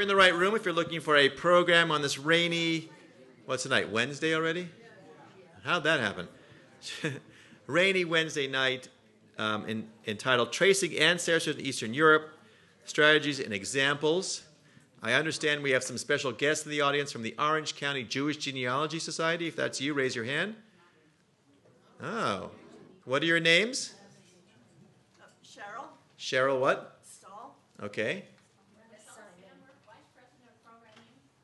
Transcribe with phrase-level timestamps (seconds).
[0.00, 2.88] You're in the right room if you're looking for a program on this rainy,
[3.44, 4.66] what's tonight, Wednesday already?
[5.62, 6.26] How'd that happen?
[7.66, 8.88] rainy Wednesday night
[9.36, 12.30] um, in, entitled Tracing Ancestors in Eastern Europe
[12.86, 14.44] Strategies and Examples.
[15.02, 18.38] I understand we have some special guests in the audience from the Orange County Jewish
[18.38, 19.48] Genealogy Society.
[19.48, 20.54] If that's you, raise your hand.
[22.02, 22.52] Oh.
[23.04, 23.92] What are your names?
[25.44, 25.84] Cheryl
[26.18, 27.00] Cheryl, what?
[27.02, 27.54] Stahl.
[27.82, 28.24] Okay.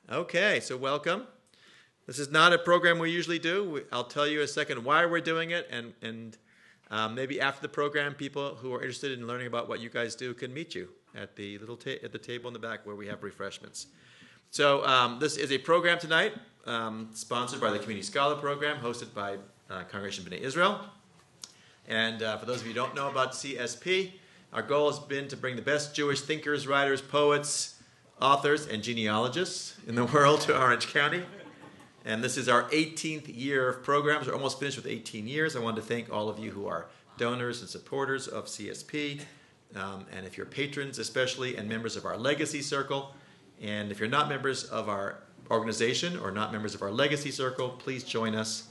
[0.08, 1.26] Okay, so welcome.
[2.06, 3.82] This is not a program we usually do.
[3.90, 6.38] I'll tell you a second why we're doing it, and, and
[6.92, 10.14] um, maybe after the program, people who are interested in learning about what you guys
[10.14, 12.94] do can meet you at the little ta- at the table in the back where
[12.94, 13.88] we have refreshments.
[14.52, 16.34] So um, this is a program tonight,
[16.66, 19.38] um, sponsored by the Community Scholar Program, hosted by
[19.68, 20.82] uh, Congregation B'nai Israel.
[21.88, 24.12] And uh, for those of you who don't know about CSP,
[24.52, 27.75] our goal has been to bring the best Jewish thinkers, writers, poets,
[28.20, 31.22] authors, and genealogists in the world to Orange County.
[32.04, 34.26] And this is our 18th year of programs.
[34.26, 35.56] We're almost finished with 18 years.
[35.56, 36.86] I want to thank all of you who are
[37.18, 39.22] donors and supporters of CSP,
[39.74, 43.14] um, and if you're patrons especially, and members of our legacy circle.
[43.60, 45.18] And if you're not members of our
[45.50, 48.68] organization or not members of our legacy circle, please join us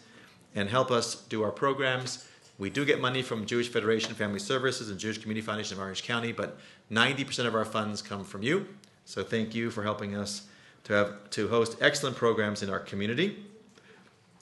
[0.53, 2.25] and help us do our programs.
[2.57, 6.03] We do get money from Jewish Federation Family Services and Jewish Community Foundation of Orange
[6.03, 6.57] County, but
[6.89, 8.67] 90% of our funds come from you.
[9.05, 10.47] So thank you for helping us
[10.85, 13.45] to have to host excellent programs in our community.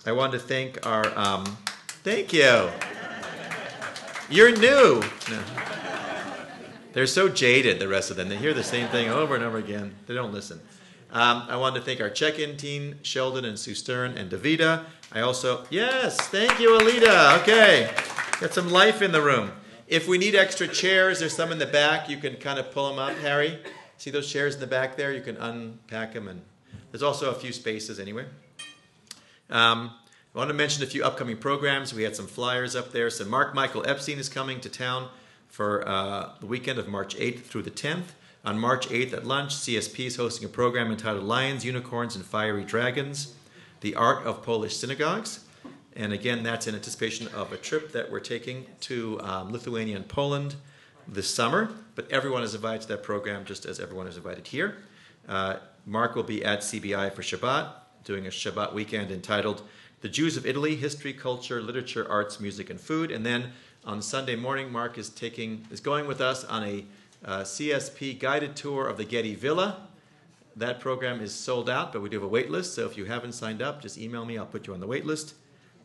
[0.06, 1.58] I want to thank our um,
[2.04, 2.70] thank you.
[4.30, 5.04] You're new.
[5.30, 5.44] No.
[6.94, 8.30] They're so jaded, the rest of them.
[8.30, 9.96] They hear the same thing over and over again.
[10.06, 10.60] They don't listen.
[11.12, 14.86] Um, I want to thank our check-in team, Sheldon and Sue Stern and Davida.
[15.12, 17.42] I also, yes, thank you, Alita.
[17.42, 17.92] Okay,
[18.40, 19.52] got some life in the room.
[19.88, 22.10] If we need extra chairs, there's some in the back.
[22.10, 23.60] You can kind of pull them up, Harry.
[23.98, 25.14] See those chairs in the back there?
[25.14, 26.42] You can unpack them, and
[26.92, 28.26] there's also a few spaces anyway.
[29.50, 29.92] Um,
[30.36, 31.94] I want to mention a few upcoming programs.
[31.94, 33.10] We had some flyers up there.
[33.12, 35.10] So Marc Michael Epstein is coming to town
[35.48, 38.14] for uh, the weekend of March 8th through the 10th.
[38.44, 42.64] On March 8th at lunch, CSP is hosting a program entitled Lions, Unicorns, and Fiery
[42.64, 43.36] Dragons
[43.82, 45.46] The Art of Polish Synagogues.
[45.96, 50.08] And again, that's in anticipation of a trip that we're taking to um, Lithuania and
[50.08, 50.56] Poland
[51.08, 51.72] this summer.
[51.96, 54.78] But everyone is invited to that program, just as everyone is invited here.
[55.28, 57.72] Uh, Marc will be at CBI for Shabbat,
[58.04, 59.64] doing a Shabbat weekend entitled
[60.02, 63.12] The Jews of Italy History, Culture, Literature, Arts, Music, and Food.
[63.12, 63.52] And then
[63.86, 66.86] on Sunday morning, Marc is taking is going with us on a
[67.26, 69.88] uh, CSP guided tour of the Getty Villa.
[70.56, 72.76] That program is sold out, but we do have a wait list.
[72.76, 74.38] So if you haven't signed up, just email me.
[74.38, 75.36] I'll put you on the wait list.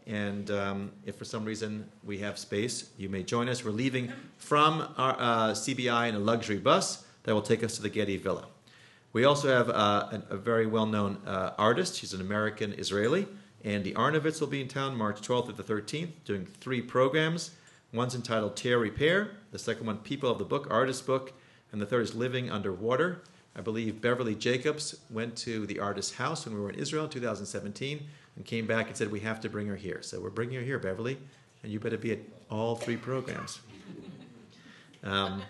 [0.09, 3.63] And um, if for some reason we have space, you may join us.
[3.63, 7.83] We're leaving from our uh, CBI in a luxury bus that will take us to
[7.83, 8.47] the Getty Villa.
[9.13, 11.97] We also have uh, a, a, very well known uh, artist.
[11.97, 13.29] She's an American Israeli.
[13.65, 17.51] Andi Arnovitz will be in town March 12th to the 13th, doing three programs.
[17.93, 21.33] One's entitled Tear Repair, the second one, People of the Book, Artist Book,
[21.73, 23.23] and the third is Living Underwater.
[23.57, 27.11] I believe Beverly Jacobs went to the artist's house when we were in Israel in
[27.11, 28.07] 2017
[28.38, 30.00] and came back and said, We have to bring her here.
[30.00, 31.19] So we're bringing her here, Beverly,
[31.62, 33.60] and you better be at all three programs.
[35.03, 35.43] Um,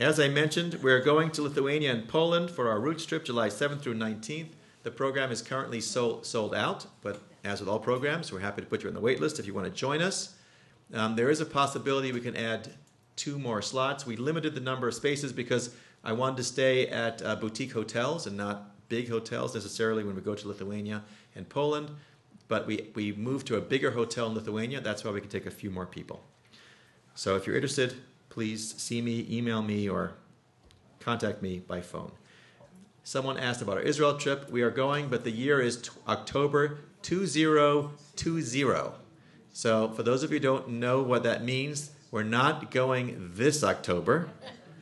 [0.00, 3.82] as I mentioned, we're going to Lithuania and Poland for our roots trip July 7th
[3.82, 4.48] through 19th.
[4.84, 8.66] The program is currently sold, sold out, but as with all programs, we're happy to
[8.66, 10.36] put you on the wait list if you want to join us.
[10.94, 12.72] Um, there is a possibility we can add
[13.16, 14.06] two more slots.
[14.06, 15.74] We limited the number of spaces because
[16.04, 20.20] I wanted to stay at uh, boutique hotels and not big hotels necessarily when we
[20.20, 21.02] go to Lithuania
[21.34, 21.90] and Poland.
[22.46, 24.82] But we, we moved to a bigger hotel in Lithuania.
[24.82, 26.22] That's why we can take a few more people.
[27.14, 27.94] So if you're interested,
[28.28, 30.12] please see me, email me, or
[31.00, 32.12] contact me by phone.
[33.02, 34.50] Someone asked about our Israel trip.
[34.50, 38.90] We are going, but the year is October 2020.
[39.54, 43.64] So, for those of you who don't know what that means, we're not going this
[43.64, 44.28] October,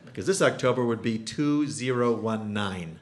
[0.05, 2.99] because this October would be 2019.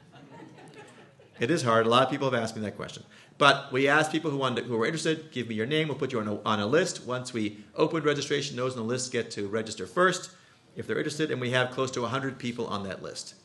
[1.39, 1.85] It is hard.
[1.85, 3.03] A lot of people have asked me that question.
[3.37, 5.87] But we asked people who, wanted, who were interested, give me your name.
[5.87, 7.05] We'll put you on a, on a list.
[7.05, 10.31] Once we open registration, those on the list get to register first
[10.75, 13.35] if they're interested, and we have close to 100 people on that list.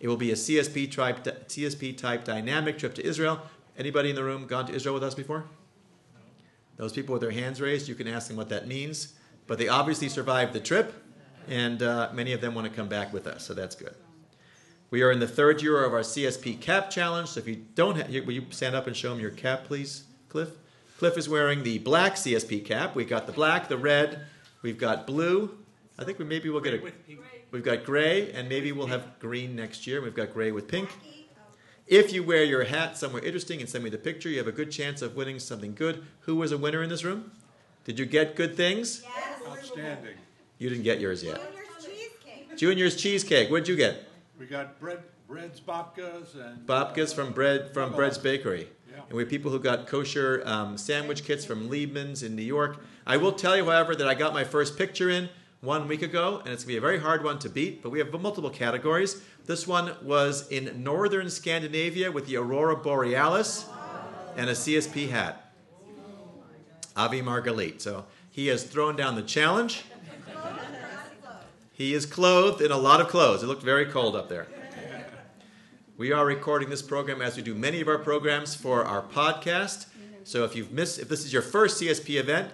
[0.00, 3.40] It will be a CSP type, CSP type dynamic trip to Israel.
[3.78, 5.46] Anybody in the room gone to Israel with us before?
[6.76, 9.14] Those people with their hands raised, you can ask them what that means.
[9.46, 10.92] But they obviously survived the trip,
[11.48, 13.94] and uh, many of them want to come back with us, so that's good.
[14.90, 17.30] We are in the third year of our CSP cap challenge.
[17.30, 20.04] So if you don't have, will you stand up and show them your cap, please,
[20.28, 20.50] Cliff?
[20.98, 22.94] Cliff is wearing the black CSP cap.
[22.94, 24.20] We've got the black, the red,
[24.62, 25.58] we've got blue.
[25.98, 26.92] I think we maybe we'll get a
[27.50, 30.02] We've got gray, and maybe we'll have green next year.
[30.02, 30.90] We've got gray with pink.
[31.86, 34.52] If you wear your hat somewhere interesting and send me the picture, you have a
[34.52, 36.04] good chance of winning something good.
[36.20, 37.30] Who was a winner in this room?
[37.84, 39.02] Did you get good things?
[39.04, 39.40] Yes.
[39.46, 40.16] Outstanding.
[40.58, 41.40] You didn't get yours yet.
[41.40, 42.56] Junior's cheesecake.
[42.56, 43.50] Junior's cheesecake.
[43.50, 44.02] What'd you get?
[44.38, 48.68] We got bread, breads, babkas, and Babkas from bread from Bread's Bakery.
[48.90, 49.02] Yeah.
[49.02, 52.84] And we have people who got kosher um, sandwich kits from Liebman's in New York.
[53.06, 55.30] I will tell you, however, that I got my first picture in
[55.60, 57.90] one week ago, and it's going to be a very hard one to beat, but
[57.90, 59.22] we have multiple categories.
[59.46, 63.66] This one was in northern Scandinavia with the Aurora Borealis
[64.36, 65.52] and a CSP hat.
[66.94, 67.80] Avi Margalit.
[67.80, 69.84] So he has thrown down the challenge.
[71.76, 73.42] He is clothed in a lot of clothes.
[73.42, 74.46] It looked very cold up there.
[75.98, 79.84] We are recording this program as we do many of our programs for our podcast.
[80.24, 82.50] So if you've missed, if this is your first CSP event,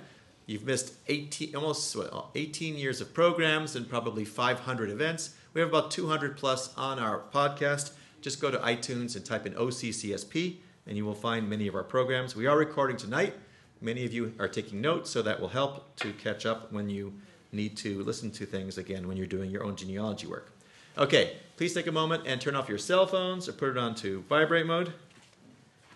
[0.47, 5.37] you've missed 18, almost what, 18 years of programs and probably 500 events.
[5.55, 7.93] We have about 200 plus on our podcast.
[8.23, 10.57] Just go to iTunes and type in OCCSP,
[10.89, 12.35] and you will find many of our programs.
[12.35, 13.35] We are recording tonight.
[13.81, 17.15] Many of you are taking notes, so that will help to catch up when you
[17.53, 20.53] need to listen to things again when you're doing your own genealogy work.
[20.99, 23.95] Okay, please take a moment and turn off your cell phones or put it on
[23.97, 24.93] to vibrate mode.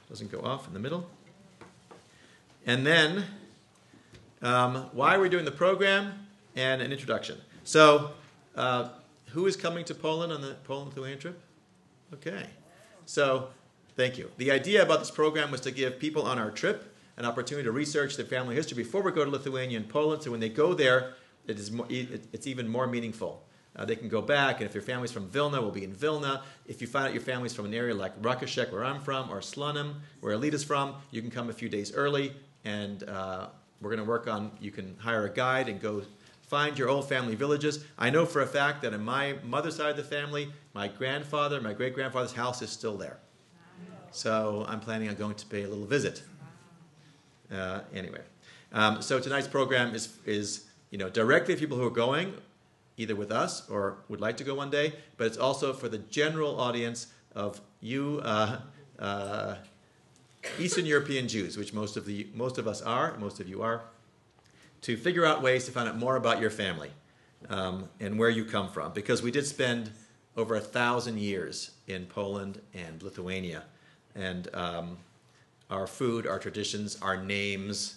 [0.08, 1.08] Doesn't go off in the middle.
[2.66, 3.24] And then,
[4.42, 6.26] um, why are we're doing the program
[6.56, 7.38] and an introduction.
[7.64, 8.12] So,
[8.56, 8.88] uh,
[9.30, 11.40] who is coming to Poland on the Poland Lithuania trip?
[12.14, 12.46] Okay.
[13.04, 13.48] So,
[13.96, 14.30] thank you.
[14.38, 17.72] The idea about this program was to give people on our trip an opportunity to
[17.72, 20.22] research their family history before we go to Lithuania and Poland.
[20.22, 21.14] So when they go there,
[21.46, 23.42] it is more, it, it's even more meaningful.
[23.74, 26.42] Uh, they can go back, and if your family's from Vilna, we'll be in Vilna.
[26.66, 29.40] If you find out your family's from an area like Rakashek, where I'm from, or
[29.40, 32.32] Slonim, where Alita's from, you can come a few days early,
[32.64, 33.48] and uh,
[33.80, 34.50] we're going to work on.
[34.60, 36.02] You can hire a guide and go
[36.46, 37.84] find your old family villages.
[37.98, 41.60] I know for a fact that in my mother's side of the family, my grandfather,
[41.60, 43.18] my great grandfather's house is still there.
[44.10, 46.22] So I'm planning on going to pay a little visit.
[47.52, 48.22] Uh, anyway,
[48.72, 52.34] um, so tonight's program is is you know directly people who are going,
[52.96, 55.98] either with us or would like to go one day, but it's also for the
[55.98, 58.20] general audience of you.
[58.24, 58.60] Uh,
[58.98, 59.56] uh,
[60.58, 63.82] Eastern European Jews, which most of the most of us are, most of you are,
[64.82, 66.90] to figure out ways to find out more about your family
[67.48, 69.90] um, and where you come from, because we did spend
[70.36, 73.64] over a thousand years in Poland and Lithuania,
[74.14, 74.98] and um,
[75.70, 77.96] our food, our traditions, our names,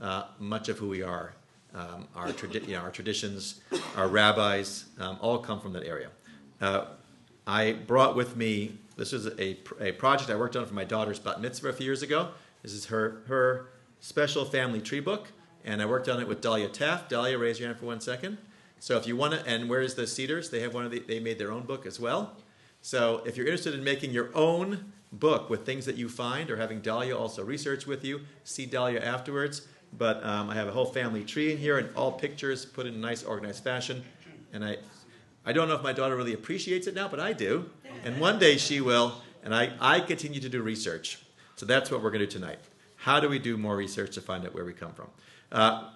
[0.00, 1.34] uh, much of who we are,
[1.74, 3.60] um, our, tradi- you know, our traditions,
[3.96, 6.08] our rabbis, um, all come from that area.
[6.60, 6.86] Uh,
[7.46, 11.18] I brought with me, this is a, a project I worked on for my daughter's
[11.18, 12.30] bat mitzvah a few years ago.
[12.62, 13.68] This is her, her
[14.00, 15.32] special family tree book,
[15.64, 17.10] and I worked on it with Dahlia Taft.
[17.10, 18.38] Dahlia, raise your hand for one second.
[18.78, 20.50] So if you want to, and where's the Cedars?
[20.50, 22.36] They have one of the, they made their own book as well.
[22.82, 26.56] So if you're interested in making your own book with things that you find or
[26.56, 29.66] having Dahlia also research with you, see Dahlia afterwards.
[29.92, 32.94] But um, I have a whole family tree in here and all pictures put in
[32.94, 34.04] a nice organized fashion.
[34.52, 34.76] And I,
[35.44, 37.70] I don't know if my daughter really appreciates it now, but I do.
[38.04, 39.22] And one day she will.
[39.42, 41.20] And I, I continue to do research.
[41.56, 42.58] So that's what we're going to do tonight.
[42.96, 45.08] How do we do more research to find out where we come from?
[45.52, 45.90] Uh,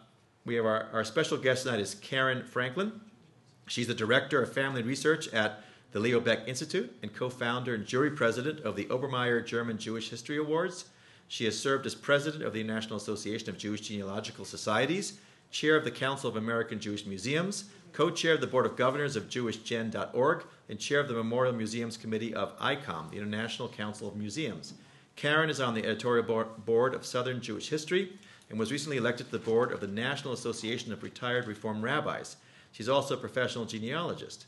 [0.44, 3.00] we have our, our special guest tonight is Karen Franklin.
[3.66, 7.84] She's the director of family research at the Leo Baeck Institute and co founder and
[7.84, 10.86] jury president of the Obermayer German Jewish History Awards.
[11.30, 15.20] She has served as president of the National Association of Jewish Genealogical Societies,
[15.52, 19.14] chair of the Council of American Jewish Museums, co chair of the Board of Governors
[19.14, 24.16] of JewishGen.org, and chair of the Memorial Museums Committee of ICOM, the International Council of
[24.16, 24.74] Museums.
[25.14, 28.12] Karen is on the editorial board of Southern Jewish History
[28.50, 32.38] and was recently elected to the board of the National Association of Retired Reform Rabbis.
[32.72, 34.46] She's also a professional genealogist.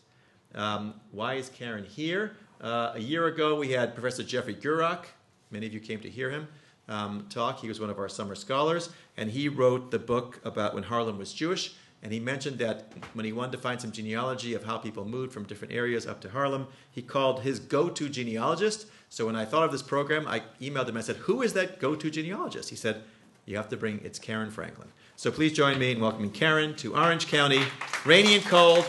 [0.53, 2.33] Um, why is Karen here?
[2.61, 5.05] Uh, a year ago, we had Professor Jeffrey Gurock.
[5.53, 6.49] Many of you came to hear him
[6.89, 7.61] um, talk.
[7.61, 11.19] He was one of our summer scholars, and he wrote the book about when Harlem
[11.19, 11.75] was Jewish.
[12.03, 15.33] And he mentioned that when he wanted to find some genealogy of how people moved
[15.33, 18.87] from different areas up to Harlem, he called his go to genealogist.
[19.09, 21.79] So when I thought of this program, I emailed him and said, Who is that
[21.79, 22.71] go to genealogist?
[22.71, 23.03] He said,
[23.47, 24.89] You have to bring, it's Karen Franklin.
[25.15, 27.63] So please join me in welcoming Karen to Orange County.
[28.05, 28.85] Rainy and cold,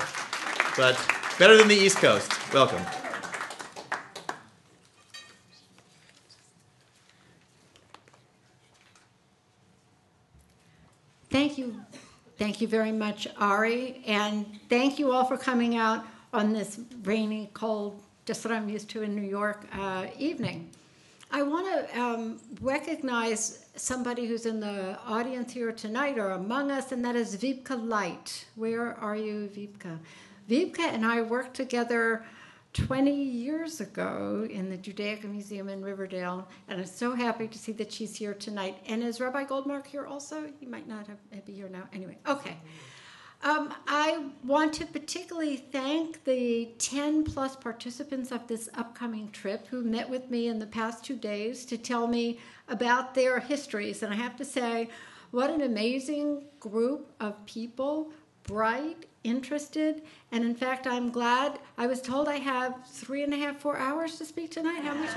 [0.76, 0.98] but
[1.38, 2.32] better than the East Coast.
[2.52, 3.03] Welcome.
[11.54, 11.82] Thank you.
[12.40, 14.02] Thank you very much, Ari.
[14.08, 18.90] And thank you all for coming out on this rainy, cold, just what I'm used
[18.90, 20.72] to in New York uh, evening.
[21.30, 26.92] I want to um, recognize somebody who's in the audience here tonight or among us,
[26.92, 28.46] and that is Vibke Light.
[28.56, 30.00] Where are you, Vipka?
[30.50, 32.26] Vibke and I worked together
[32.74, 37.72] 20 years ago in the Judaica Museum in Riverdale, and I'm so happy to see
[37.74, 38.78] that she's here tonight.
[38.88, 40.52] And is Rabbi Goldmark here also?
[40.60, 41.84] He might not have, be here now.
[41.94, 42.58] Anyway, okay.
[43.44, 49.84] Um, I want to particularly thank the 10 plus participants of this upcoming trip who
[49.84, 52.40] met with me in the past two days to tell me
[52.70, 54.02] about their histories.
[54.02, 54.90] And I have to say,
[55.32, 58.12] what an amazing group of people,
[58.44, 60.04] bright, interested.
[60.32, 63.78] And in fact, I'm glad I was told I have three and a half, four
[63.78, 64.84] hours to speak tonight.
[64.84, 65.10] How much?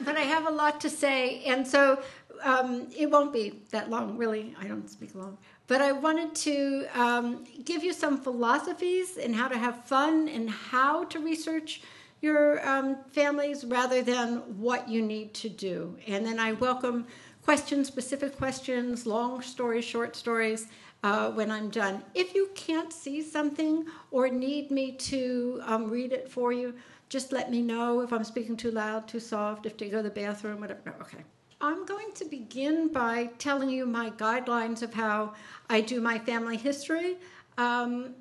[0.00, 1.44] but I have a lot to say.
[1.44, 2.02] And so
[2.42, 4.54] um, it won't be that long, really.
[4.60, 5.38] I don't speak long.
[5.66, 10.48] But I wanted to um, give you some philosophies and how to have fun and
[10.48, 11.82] how to research
[12.20, 15.96] your um, families rather than what you need to do.
[16.06, 17.06] And then I welcome
[17.42, 20.66] questions, specific questions, long stories, short stories.
[21.04, 22.02] Uh, when I'm done.
[22.12, 26.74] If you can't see something or need me to um, read it for you,
[27.08, 30.02] just let me know if I'm speaking too loud, too soft, if to go to
[30.02, 30.80] the bathroom, whatever.
[30.84, 31.22] No, okay.
[31.60, 35.34] I'm going to begin by telling you my guidelines of how
[35.68, 37.16] I do my family history.
[37.56, 38.14] Um,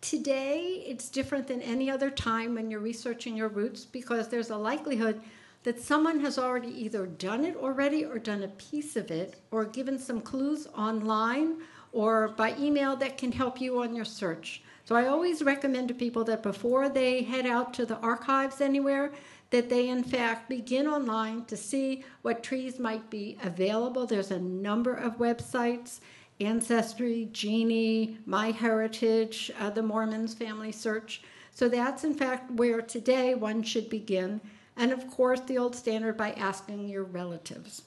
[0.00, 4.56] today, it's different than any other time when you're researching your roots because there's a
[4.56, 5.20] likelihood
[5.62, 9.64] that someone has already either done it already or done a piece of it or
[9.64, 11.58] given some clues online
[11.92, 14.62] or by email that can help you on your search.
[14.84, 19.12] So I always recommend to people that before they head out to the archives anywhere,
[19.50, 24.06] that they in fact begin online to see what trees might be available.
[24.06, 26.00] There's a number of websites
[26.40, 31.20] Ancestry, Geni, MyHeritage, uh, the Mormons Family Search.
[31.52, 34.40] So that's in fact where today one should begin.
[34.80, 37.82] And of course, the old standard by asking your relatives.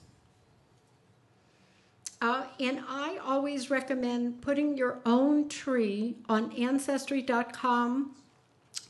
[2.21, 8.15] Uh, and I always recommend putting your own tree on Ancestry.com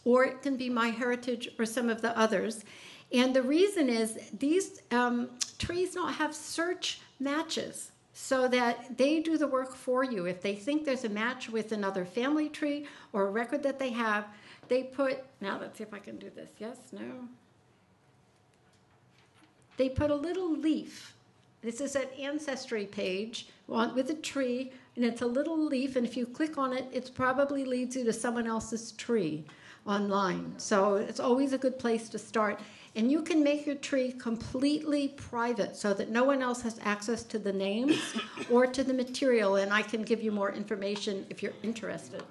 [0.04, 2.66] or it can be MyHeritage or some of the others.
[3.14, 9.38] And the reason is these um, trees don't have search matches so that they do
[9.38, 10.26] the work for you.
[10.26, 13.92] If they think there's a match with another family tree or a record that they
[13.92, 14.26] have,
[14.68, 16.50] they put, now let's see if I can do this.
[16.60, 17.30] Yes, no.
[19.78, 21.16] They put a little leaf.
[21.62, 26.18] This is an ancestry page with a tree, and it's a little leaf, and if
[26.18, 29.46] you click on it, it probably leads you to someone else's tree
[29.86, 30.54] online.
[30.58, 32.60] So it's always a good place to start.
[32.96, 37.24] And you can make your tree completely private so that no one else has access
[37.24, 38.00] to the names
[38.52, 42.22] or to the material, and I can give you more information if you're interested.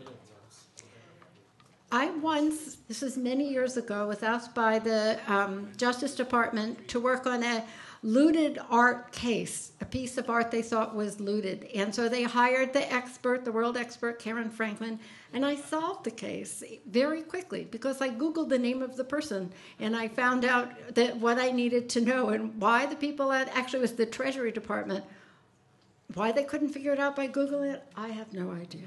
[1.94, 6.98] I once, this was many years ago, was asked by the um, Justice Department to
[6.98, 7.66] work on a
[8.02, 11.64] looted art case, a piece of art they thought was looted.
[11.74, 14.98] And so they hired the expert, the world expert, Karen Franklin,
[15.34, 19.52] and I solved the case very quickly because I Googled the name of the person
[19.78, 23.54] and I found out that what I needed to know and why the people at
[23.54, 25.04] actually was the Treasury Department.
[26.14, 28.86] Why they couldn't figure it out by Googling it, I have no idea.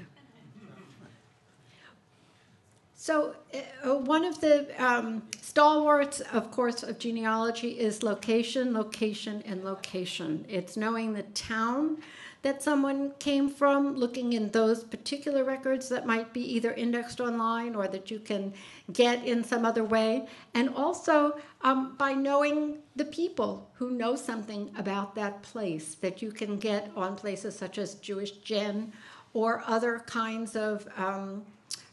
[3.06, 3.36] So,
[3.84, 10.44] uh, one of the um, stalwarts, of course, of genealogy is location, location, and location.
[10.48, 11.98] It's knowing the town
[12.42, 17.76] that someone came from, looking in those particular records that might be either indexed online
[17.76, 18.52] or that you can
[18.92, 24.68] get in some other way, and also um, by knowing the people who know something
[24.76, 28.92] about that place that you can get on places such as Jewish Gen
[29.32, 30.88] or other kinds of.
[30.96, 31.44] Um,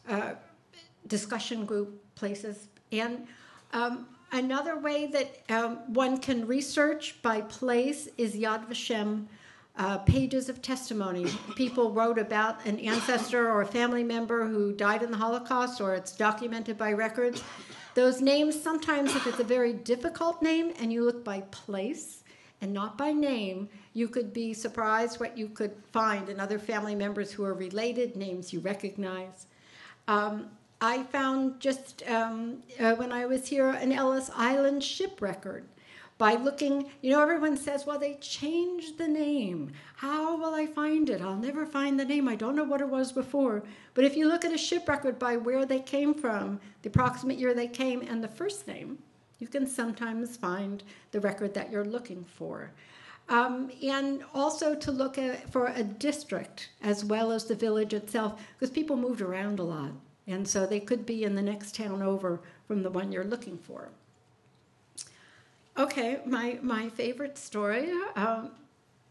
[0.08, 0.32] uh,
[1.06, 2.68] discussion group places.
[2.92, 3.26] And
[3.72, 9.26] um, another way that um, one can research by place is Yad Vashem.
[9.76, 11.26] Uh, pages of testimony.
[11.56, 15.96] People wrote about an ancestor or a family member who died in the Holocaust, or
[15.96, 17.42] it's documented by records.
[17.94, 22.22] Those names, sometimes, if it's a very difficult name and you look by place
[22.60, 26.94] and not by name, you could be surprised what you could find in other family
[26.94, 29.46] members who are related, names you recognize.
[30.08, 30.50] Um,
[30.84, 35.64] I found just um, uh, when I was here an Ellis Island ship record
[36.18, 39.72] by looking, you know, everyone says, well, they changed the name.
[39.96, 41.22] How will I find it?
[41.22, 42.28] I'll never find the name.
[42.28, 43.62] I don't know what it was before.
[43.94, 47.38] But if you look at a ship record by where they came from, the approximate
[47.38, 48.98] year they came, and the first name,
[49.38, 52.70] you can sometimes find the record that you're looking for.
[53.30, 58.38] Um, and also to look at, for a district as well as the village itself,
[58.52, 59.92] because people moved around a lot.
[60.26, 63.58] And so they could be in the next town over from the one you're looking
[63.58, 63.88] for.
[65.76, 68.50] Okay, my, my favorite story, um,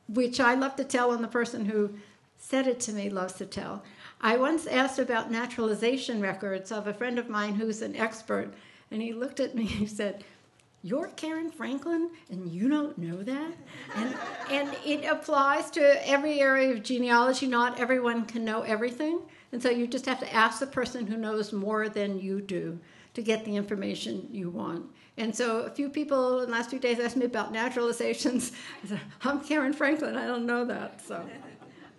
[0.08, 1.91] which I love to tell, and the person who
[2.38, 3.84] said it to me loves to tell.
[4.22, 8.53] I once asked about naturalization records of a friend of mine who's an expert,
[8.89, 10.24] and he looked at me and he said,
[10.86, 13.53] you're Karen Franklin and you don't know that?
[13.96, 14.15] And,
[14.51, 17.48] and it applies to every area of genealogy.
[17.48, 19.22] Not everyone can know everything.
[19.53, 22.79] And so you just have to ask the person who knows more than you do
[23.13, 24.88] to get the information you want.
[25.15, 28.51] And so a few people in the last few days asked me about naturalizations.
[28.83, 31.05] I said, I'm Karen Franklin, I don't know that.
[31.05, 31.24] So,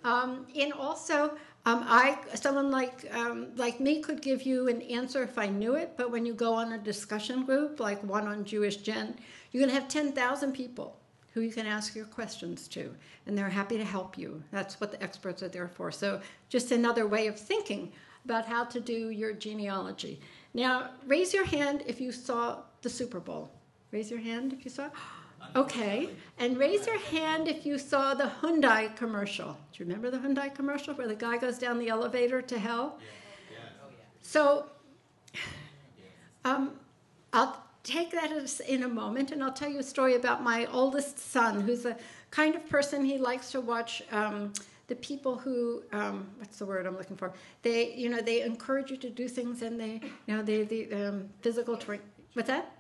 [0.02, 5.22] um, and also, um, I someone like um, like me could give you an answer
[5.22, 8.44] if I knew it, but when you go on a discussion group like one on
[8.44, 9.14] Jewish Gen,
[9.52, 10.98] you're to have ten thousand people
[11.34, 12.94] who you can ask your questions to,
[13.26, 14.40] and they're happy to help you.
[14.52, 15.90] That's what the experts are there for.
[15.90, 17.92] So just another way of thinking
[18.24, 20.20] about how to do your genealogy.
[20.54, 23.50] Now, raise your hand if you saw the Super Bowl.
[23.90, 24.88] Raise your hand if you saw.
[25.54, 29.52] Okay, and raise your hand if you saw the Hyundai commercial.
[29.52, 32.98] Do you remember the Hyundai commercial where the guy goes down the elevator to hell?
[33.52, 33.58] Yeah.
[34.22, 34.64] So,
[36.46, 36.70] um,
[37.34, 40.66] I'll take that as in a moment, and I'll tell you a story about my
[40.66, 41.96] oldest son, who's a
[42.30, 44.02] kind of person he likes to watch.
[44.10, 44.52] Um,
[44.86, 47.32] the people who um, what's the word I'm looking for?
[47.62, 50.92] They you know they encourage you to do things and they you know they the
[50.92, 52.00] um, physical tra-
[52.34, 52.74] what's that?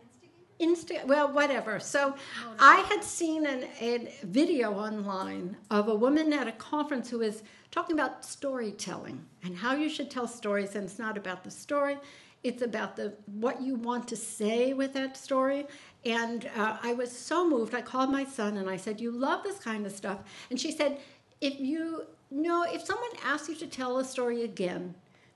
[0.60, 1.80] Insta, well, whatever.
[1.80, 2.14] So
[2.60, 7.42] I had seen an, a video online of a woman at a conference who was
[7.70, 10.76] talking about storytelling and how you should tell stories.
[10.76, 11.98] And it's not about the story,
[12.44, 15.66] it's about the what you want to say with that story.
[16.04, 17.74] And uh, I was so moved.
[17.74, 20.18] I called my son and I said, "You love this kind of stuff."
[20.50, 20.98] And she said,
[21.40, 24.94] "If you know, if someone asks you to tell a story again,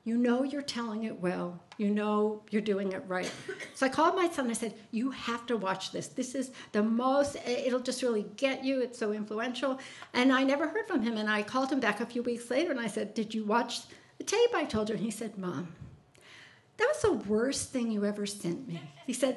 [0.08, 1.60] you know you're telling it well.
[1.76, 3.30] You know you're doing it right.
[3.74, 4.48] So I called my son.
[4.48, 6.08] I said, You have to watch this.
[6.08, 8.80] This is the most, it'll just really get you.
[8.80, 9.78] It's so influential.
[10.14, 11.18] And I never heard from him.
[11.18, 13.82] And I called him back a few weeks later and I said, Did you watch
[14.16, 14.94] the tape I told you?
[14.94, 15.74] And he said, Mom,
[16.78, 18.80] that was the worst thing you ever sent me.
[19.06, 19.36] He said,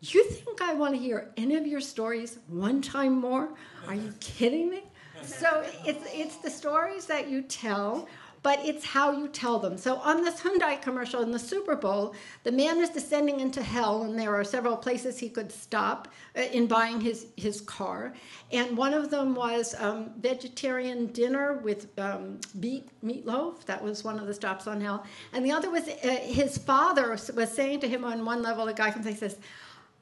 [0.00, 3.48] You think I want to hear any of your stories one time more?
[3.86, 4.84] Are you kidding me?
[5.22, 8.08] So it's, it's the stories that you tell
[8.48, 9.76] but it's how you tell them.
[9.76, 14.04] So on this Hyundai commercial in the Super Bowl, the man is descending into hell,
[14.04, 18.14] and there are several places he could stop uh, in buying his, his car.
[18.50, 23.66] And one of them was um, vegetarian dinner with um, beet meatloaf.
[23.66, 25.04] That was one of the stops on hell.
[25.34, 28.72] And the other was uh, his father was saying to him on one level, the
[28.72, 29.36] guy comes and says,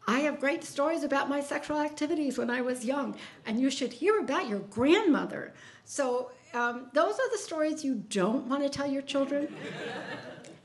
[0.06, 3.92] I have great stories about my sexual activities when I was young, and you should
[3.92, 5.52] hear about your grandmother.
[5.85, 9.54] So um, those are the stories you don't want to tell your children.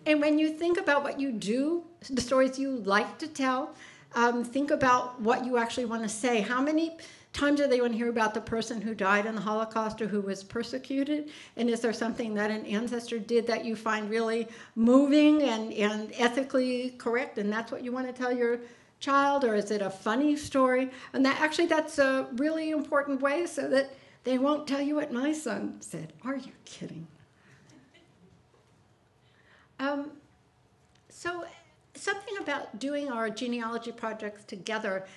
[0.06, 3.76] and when you think about what you do, the stories you like to tell,
[4.16, 6.42] um, think about what you actually want to say.
[6.42, 6.98] How many
[7.34, 10.08] times do they want to hear about the person who died in the Holocaust or
[10.08, 11.30] who was persecuted?
[11.56, 16.12] And is there something that an ancestor did that you find really moving and, and
[16.18, 18.60] ethically correct, and that's what you want to tell your
[19.00, 19.44] child?
[19.46, 20.90] Or is it a funny story?
[21.14, 25.12] And that actually, that's a really important way so that they won't tell you what
[25.12, 26.14] my son said.
[26.24, 27.08] Are you kidding?
[29.80, 30.12] Um,
[31.10, 31.46] so,
[31.96, 35.08] something about doing our genealogy projects together,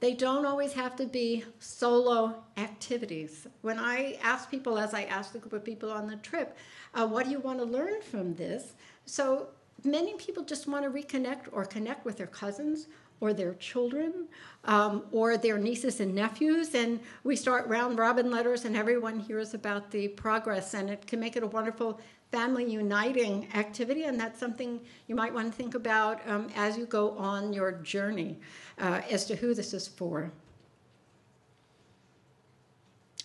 [0.00, 3.46] they don't always have to be solo activities.
[3.60, 6.56] When I ask people, as I asked the group of people on the trip,
[6.94, 8.74] uh, what do you want to learn from this?
[9.04, 9.48] So,
[9.84, 12.86] many people just want to reconnect or connect with their cousins
[13.20, 14.28] or their children
[14.64, 16.74] um, or their nieces and nephews.
[16.74, 21.20] And we start round robin letters, and everyone hears about the progress, and it can
[21.20, 22.00] make it a wonderful
[22.30, 24.04] family uniting activity.
[24.04, 27.72] And that's something you might want to think about um, as you go on your
[27.72, 28.38] journey
[28.78, 30.32] uh, as to who this is for.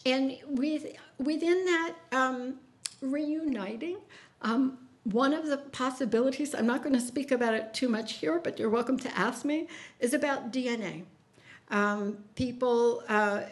[0.06, 0.86] And with,
[1.18, 2.56] within that um,
[3.02, 3.98] reuniting,
[4.42, 8.40] um, one of the possibilities, I'm not going to speak about it too much here,
[8.40, 9.68] but you're welcome to ask me,
[10.00, 11.04] is about DNA.
[11.72, 13.44] Um, people, uh,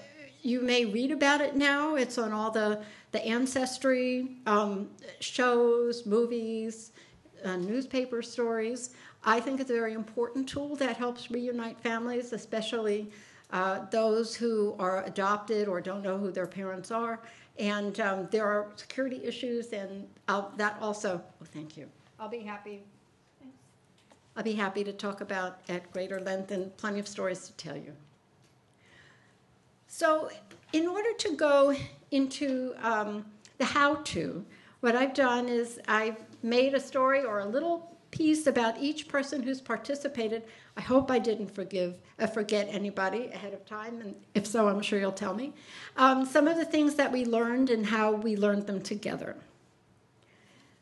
[0.42, 1.96] you may read about it now.
[1.96, 6.92] It's on all the, the ancestry um, shows, movies,
[7.46, 8.92] uh, newspaper stories.
[9.24, 13.12] I think it's a very important tool that helps reunite families, especially
[13.52, 17.20] uh, those who are adopted or don't know who their parents are.
[17.60, 21.22] And um, there are security issues, and I'll, that also.
[21.42, 21.88] Oh, thank you.
[22.20, 22.84] I'll be happy.
[23.40, 23.56] Thanks.
[24.36, 27.78] I'll be happy to talk about at greater length and plenty of stories to tell
[27.78, 27.94] you.
[29.88, 30.30] So,
[30.74, 31.76] in order to go
[32.12, 33.26] into um,
[33.58, 34.46] the how to,
[34.82, 39.44] what I've done is I've made a story or a little piece about each person
[39.44, 40.44] who's participated.
[40.76, 44.82] I hope I didn't forgive, uh, forget anybody ahead of time, and if so, I'm
[44.82, 45.54] sure you'll tell me.
[45.98, 49.36] Um, some of the things that we learned and how we learned them together.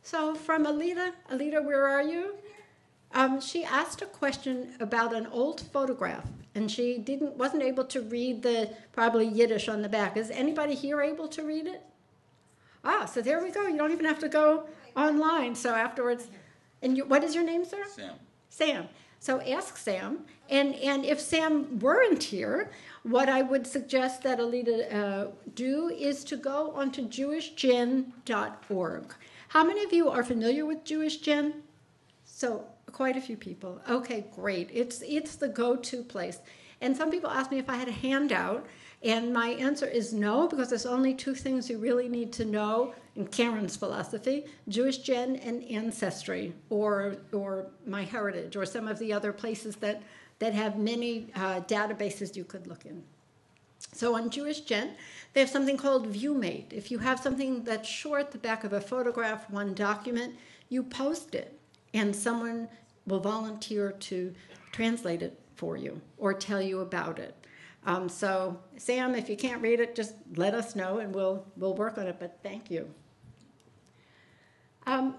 [0.06, 2.36] So from Alita, Alita, where are you?
[3.16, 8.02] Um, she asked a question about an old photograph, and she didn't wasn't able to
[8.02, 10.16] read the probably Yiddish on the back.
[10.16, 11.82] Is anybody here able to read it?
[12.84, 13.66] Ah, so there we go.
[13.66, 14.66] You don't even have to go
[14.96, 15.56] online.
[15.56, 16.28] So afterwards,
[16.84, 17.84] and you, what is your name, sir?
[17.90, 18.14] Sam.
[18.50, 18.88] Sam.
[19.20, 20.20] So ask Sam,
[20.52, 22.70] and and if Sam weren't here,
[23.02, 29.16] what I would suggest that Alita uh, do is to go onto jewishgen.org.
[29.56, 31.64] How many of you are familiar with Jewish Gen?
[32.26, 33.80] So quite a few people.
[33.90, 34.70] Okay, great.
[34.74, 36.40] It's it's the go-to place.
[36.82, 38.66] And some people ask me if I had a handout,
[39.02, 42.94] and my answer is no, because there's only two things you really need to know
[43.16, 49.32] in Karen's philosophy: Jewish and Ancestry, or or My Heritage, or some of the other
[49.32, 50.04] places that
[50.40, 53.04] that have many uh, databases you could look in.
[53.96, 54.92] So on Jewish Gen,
[55.34, 56.74] they have something called ViewMate.
[56.74, 60.36] If you have something that's short, the back of a photograph, one document,
[60.68, 61.58] you post it,
[61.94, 62.68] and someone
[63.08, 64.34] will volunteer to
[64.74, 67.36] translate it for you or tell you about it.
[67.86, 71.76] Um, so, Sam, if you can't read it, just let us know and we'll we'll
[71.76, 72.18] work on it.
[72.20, 72.90] But thank you.
[74.86, 75.16] Um,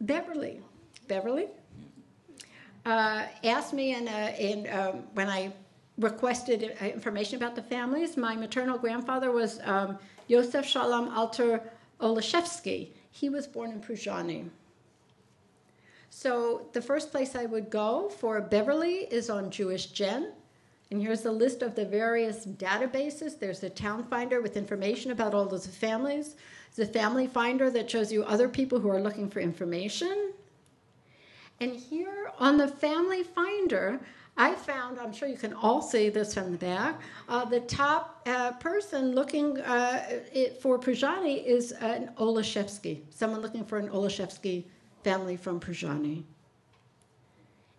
[0.00, 0.60] Beverly,
[1.06, 1.48] Beverly
[2.86, 5.52] uh, asked me in, a, in um, when I
[6.00, 8.16] requested uh, information about the families.
[8.16, 11.62] My maternal grandfather was um, Yosef Shalom Alter
[12.00, 12.88] Olashevsky.
[13.10, 14.48] He was born in Pruzhany.
[16.08, 20.32] So the first place I would go for Beverly is on Jewish Gen.
[20.90, 23.38] And here's a list of the various databases.
[23.38, 26.34] There's a town finder with information about all those families.
[26.74, 30.32] There's a family finder that shows you other people who are looking for information.
[31.60, 34.00] And here on the family finder,
[34.40, 36.98] I found, I'm sure you can all see this from the back,
[37.28, 43.66] uh, the top uh, person looking uh, it, for Pruzhany is an Olashevsky, someone looking
[43.66, 44.64] for an Olashevsky
[45.04, 46.22] family from Pruzhany.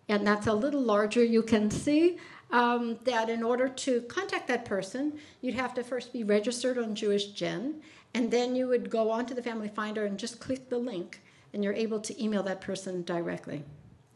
[0.08, 1.24] And that's a little larger.
[1.24, 2.18] You can see
[2.52, 6.94] um, that in order to contact that person, you'd have to first be registered on
[6.94, 7.80] Jewish Gen,
[8.14, 11.22] and then you would go onto the Family Finder and just click the link,
[11.52, 13.64] and you're able to email that person directly.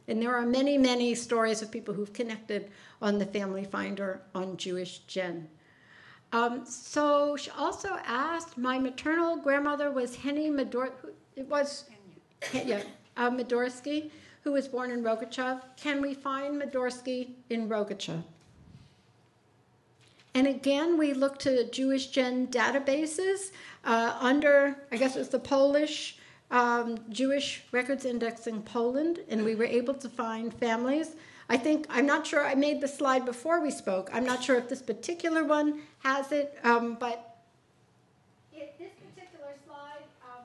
[0.09, 2.71] And there are many, many stories of people who've connected
[3.03, 5.49] on the Family Finder on Jewish Gen.
[6.33, 10.93] Um, so she also asked, my maternal grandmother was Henny Medor.
[11.35, 11.85] It was
[12.53, 12.83] yeah,
[13.17, 14.11] uh, Medorsky,
[14.43, 15.61] who was born in Rogachev.
[15.77, 18.23] Can we find Medorsky in Rogachev?
[20.35, 23.53] And again, we look to Jewish Gen databases
[23.85, 26.19] uh, under, I guess it's the Polish
[26.51, 31.17] um, Jewish Records Index in Poland, and we were able to find families.
[31.49, 34.11] I think, I'm not sure, I made the slide before we spoke.
[34.13, 37.37] I'm not sure if this particular one has it, um, but
[38.53, 40.45] it, this particular slide, um,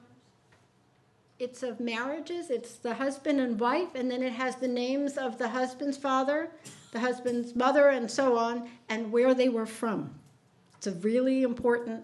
[1.39, 2.51] it's of marriages.
[2.51, 6.49] It's the husband and wife, and then it has the names of the husband's father,
[6.91, 10.13] the husband's mother, and so on, and where they were from.
[10.77, 12.03] It's a really important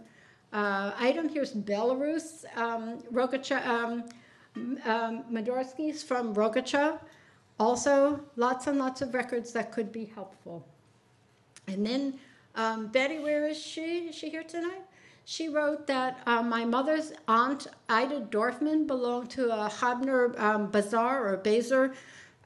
[0.54, 1.30] uh, item.
[1.30, 4.04] Here's Belarus, um, Rogachev, um,
[4.86, 7.00] um, Medorsky's from Rogachev.
[7.60, 10.66] Also, lots and lots of records that could be helpful.
[11.68, 12.20] And then
[12.56, 14.10] um, Betty, where is she?
[14.10, 14.82] Is she here tonight?
[15.26, 21.28] She wrote that uh, my mother's aunt, Ida Dorfman, belonged to a Habner um, Bazaar
[21.28, 21.94] or Bazaar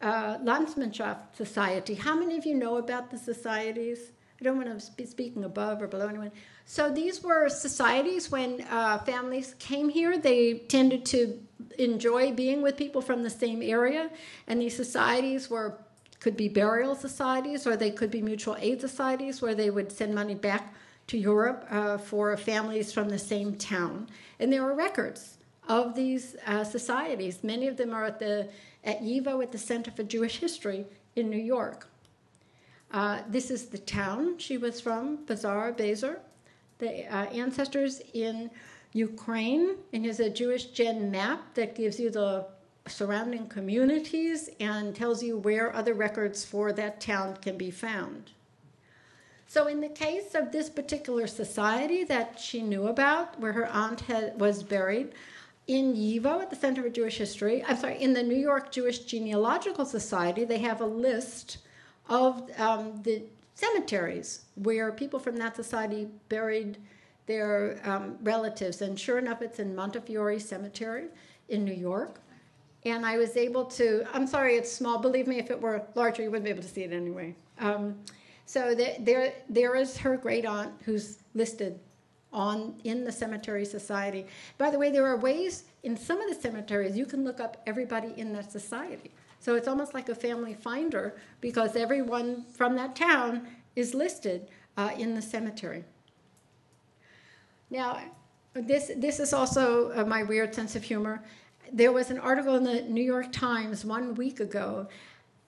[0.02, 1.94] uh, Landsmannschaft Society.
[1.94, 4.12] How many of you know about the societies?
[4.40, 6.32] I don't want to be speaking above or below anyone.
[6.66, 11.40] So these were societies when uh, families came here, they tended to
[11.78, 14.10] enjoy being with people from the same area,
[14.48, 15.78] and these societies were
[16.20, 20.14] could be burial societies or they could be mutual aid societies where they would send
[20.14, 20.72] money back
[21.08, 24.08] to Europe uh, for families from the same town.
[24.40, 27.44] And there are records of these uh, societies.
[27.44, 28.50] Many of them are at the
[28.84, 31.88] at YIVO at the Center for Jewish History in New York.
[32.92, 36.20] Uh, this is the town she was from, Bazar Bezer.
[36.82, 38.50] The uh, ancestors in
[38.94, 42.48] Ukraine, and here's a Jewish gen map that gives you the
[42.88, 48.32] surrounding communities and tells you where other records for that town can be found.
[49.46, 54.02] So, in the case of this particular society that she knew about, where her aunt
[54.02, 55.14] had, was buried,
[55.68, 59.00] in YIVO at the Center for Jewish History, I'm sorry, in the New York Jewish
[59.00, 61.60] Genealogical Society, they have a list
[62.10, 63.22] of um, the
[63.54, 66.78] cemeteries where people from that society buried
[67.26, 68.82] their um, relatives.
[68.82, 71.08] And sure enough, it's in Montefiore Cemetery
[71.50, 72.20] in New York.
[72.84, 74.98] And I was able to, I'm sorry, it's small.
[74.98, 77.36] Believe me, if it were larger, you wouldn't be able to see it anyway.
[77.60, 77.96] Um,
[78.46, 81.80] so the, there, there is her great aunt who's listed
[82.34, 84.26] on in the cemetery society.
[84.58, 87.62] By the way, there are ways in some of the cemeteries, you can look up
[87.66, 89.12] everybody in that society.
[89.42, 94.92] So it's almost like a family finder because everyone from that town is listed uh,
[94.96, 95.84] in the cemetery.
[97.72, 98.00] Now,
[98.54, 101.24] this, this is also uh, my weird sense of humor.
[101.74, 104.88] There was an article in the New York Times one week ago.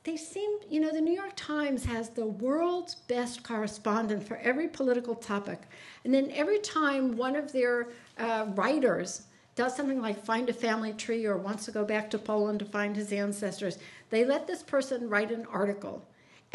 [0.05, 4.69] They seem, you know, the New York Times has the world's best correspondent for every
[4.69, 5.61] political topic.
[6.03, 10.93] And then every time one of their uh, writers does something like find a family
[10.93, 13.77] tree or wants to go back to Poland to find his ancestors,
[14.09, 16.05] they let this person write an article.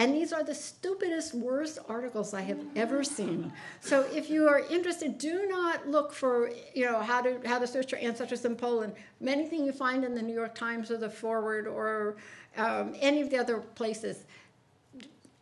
[0.00, 3.52] And these are the stupidest, worst articles I have ever seen.
[3.80, 7.66] So if you are interested, do not look for you know how to how to
[7.66, 8.92] search your ancestors in Poland.
[9.26, 12.16] Anything you find in the New York Times or the Forward or
[12.56, 14.24] um, any of the other places,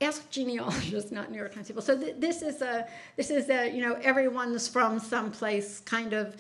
[0.01, 1.83] ask genealogists, not New York Times people.
[1.83, 6.35] So th- this is a this is a you know everyone's from someplace kind of.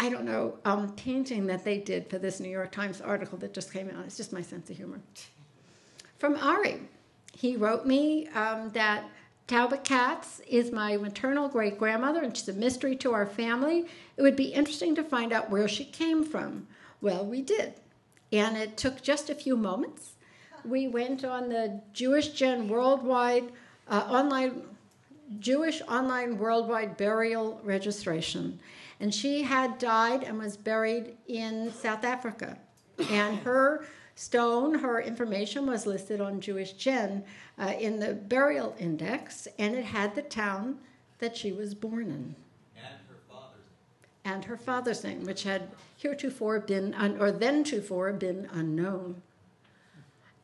[0.00, 3.52] I don't know, um, painting that they did for this New York Times article that
[3.52, 4.06] just came out.
[4.06, 4.98] It's just my sense of humor.
[6.16, 6.80] From Ari,
[7.36, 9.04] he wrote me um, that
[9.46, 13.84] Talbot Katz is my maternal great grandmother, and she's a mystery to our family.
[14.16, 16.66] It would be interesting to find out where she came from.
[17.02, 17.74] Well, we did,
[18.32, 20.12] and it took just a few moments.
[20.64, 23.52] We went on the Jewish Gen Worldwide
[23.86, 24.62] uh, online
[25.38, 28.58] Jewish online worldwide burial registration,
[29.00, 32.58] and she had died and was buried in South Africa,
[33.10, 33.84] and her
[34.14, 37.24] stone, her information was listed on Jewish Gen
[37.58, 40.78] uh, in the burial index, and it had the town
[41.18, 42.34] that she was born in.
[42.76, 43.64] And her father's
[44.24, 49.22] And her father's name, which had heretofore been, un- or then tofore been unknown.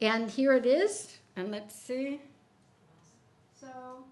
[0.00, 2.20] And here it is, and let's see.
[3.58, 4.04] So,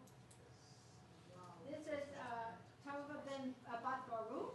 [1.69, 4.55] this is uh, Tova ben Bat Baruch,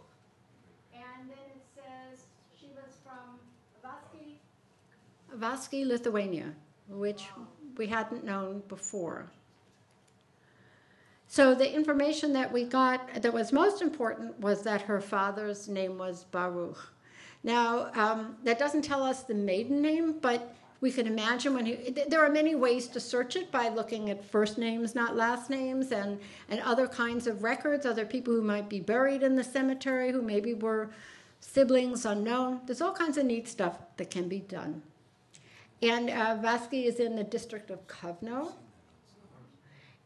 [0.92, 2.24] and then it says
[2.58, 3.38] she was from
[3.84, 4.38] Vaski,
[5.40, 6.52] Vaski, Lithuania,
[6.88, 7.24] which
[7.76, 9.30] we hadn't known before.
[11.28, 15.96] So the information that we got that was most important was that her father's name
[15.96, 16.92] was Baruch.
[17.42, 21.94] Now, um, that doesn't tell us the maiden name, but we can imagine when he,
[22.08, 25.92] there are many ways to search it by looking at first names, not last names,
[25.92, 30.10] and, and other kinds of records, other people who might be buried in the cemetery,
[30.10, 30.90] who maybe were
[31.40, 32.60] siblings unknown.
[32.66, 34.82] There's all kinds of neat stuff that can be done.
[35.82, 38.52] And uh, Vaski is in the district of Kovno.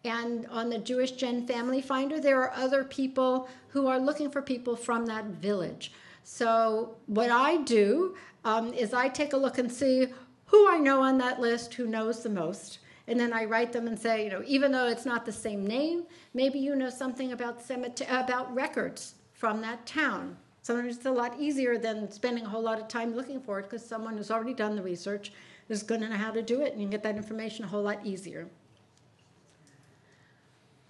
[0.05, 4.43] And on the Jewish Gen Family Finder, there are other people who are looking for
[4.43, 5.93] people from that village.
[6.23, 10.09] So, what I do um, is I take a look and see
[10.47, 12.79] who I know on that list, who knows the most.
[13.07, 15.67] And then I write them and say, you know, even though it's not the same
[15.67, 20.37] name, maybe you know something about cemetery, about records from that town.
[20.63, 23.65] Sometimes it's a lot easier than spending a whole lot of time looking for it
[23.65, 25.33] because someone has already done the research
[25.69, 27.69] is going to know how to do it, and you can get that information a
[27.69, 28.49] whole lot easier.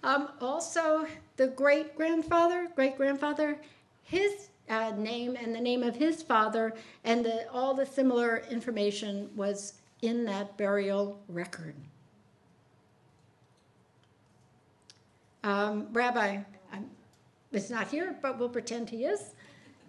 [0.03, 1.07] Um, also,
[1.37, 3.59] the great grandfather, great grandfather,
[4.03, 9.29] his uh, name and the name of his father, and the, all the similar information
[9.35, 11.75] was in that burial record.
[15.43, 16.39] Um, Rabbi
[16.73, 16.89] um,
[17.51, 19.35] is not here, but we'll pretend he is.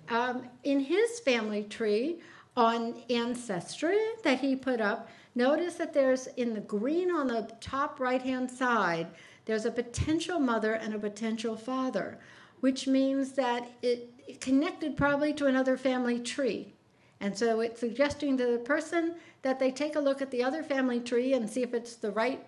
[0.09, 2.20] Um, in his family tree
[2.57, 8.01] on Ancestry that he put up, notice that there's in the green on the top
[8.01, 9.09] right hand side,
[9.45, 12.19] there's a potential mother and a potential father,
[12.61, 16.73] which means that it, it connected probably to another family tree.
[17.21, 20.62] And so it's suggesting to the person that they take a look at the other
[20.62, 22.45] family tree and see if it's the right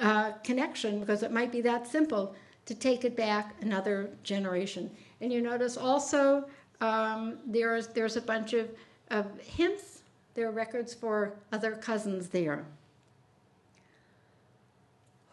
[0.00, 2.34] uh, connection, because it might be that simple
[2.64, 4.90] to take it back another generation.
[5.20, 6.48] And you notice also
[6.80, 8.70] um, there's, there's a bunch of,
[9.12, 10.02] of hints,
[10.34, 12.64] there are records for other cousins there.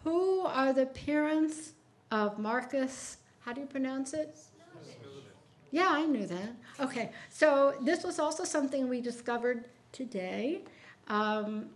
[0.04, 1.72] Who are the parents
[2.12, 3.18] of Marcus?
[3.40, 4.38] How do you pronounce it?
[5.72, 6.56] Yeah, I knew that.
[6.80, 10.64] Okay, so this was also something we discovered today.
[11.08, 11.70] Um,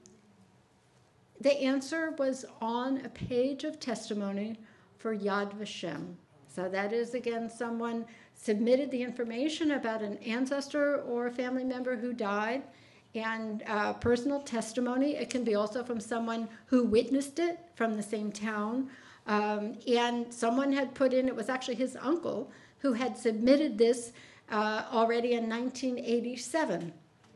[1.39, 4.59] the answer was on a page of testimony
[4.97, 6.15] for Yad Vashem.
[6.47, 8.05] So that is again someone
[8.43, 12.61] submitted the information about an ancestor or a family member who died
[13.15, 15.15] and uh, personal testimony.
[15.15, 18.89] It can be also from someone who witnessed it from the same town.
[19.27, 24.11] Um, and someone had put in, it was actually his uncle who had submitted this
[24.51, 26.91] uh, already in 1987.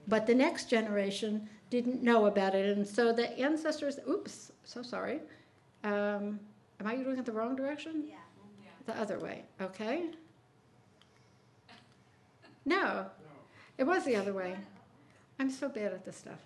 [0.09, 2.75] But the next generation didn't know about it.
[2.77, 5.21] And so the ancestors, oops, so sorry.
[5.85, 6.41] Um,
[6.81, 8.03] am I at the wrong direction?
[8.05, 8.15] Yeah.
[8.85, 10.09] The other way, okay?
[12.67, 13.05] No.
[13.77, 14.55] It was the other way.
[15.39, 16.39] I'm so bad at this stuff.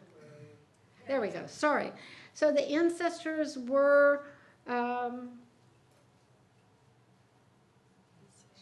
[1.08, 1.44] There we go.
[1.48, 1.92] Sorry.
[2.36, 4.24] So the ancestors were
[4.68, 5.30] um,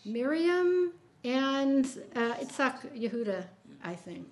[0.05, 0.93] Miriam
[1.25, 3.43] and uh, Itzhak Yehuda,
[3.83, 4.31] I think,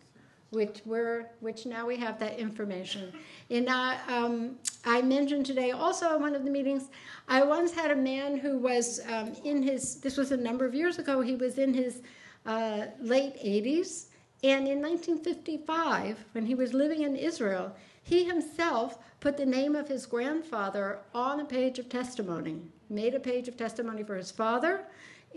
[0.51, 3.11] which were which now we have that information.
[3.49, 6.89] And uh, um, I mentioned today also in one of the meetings,
[7.27, 9.95] I once had a man who was um, in his.
[9.95, 11.19] This was a number of years ago.
[11.19, 12.01] He was in his
[12.47, 14.05] uh, late 80s,
[14.43, 19.87] and in 1955, when he was living in Israel, he himself put the name of
[19.87, 22.61] his grandfather on a page of testimony.
[22.89, 24.85] Made a page of testimony for his father.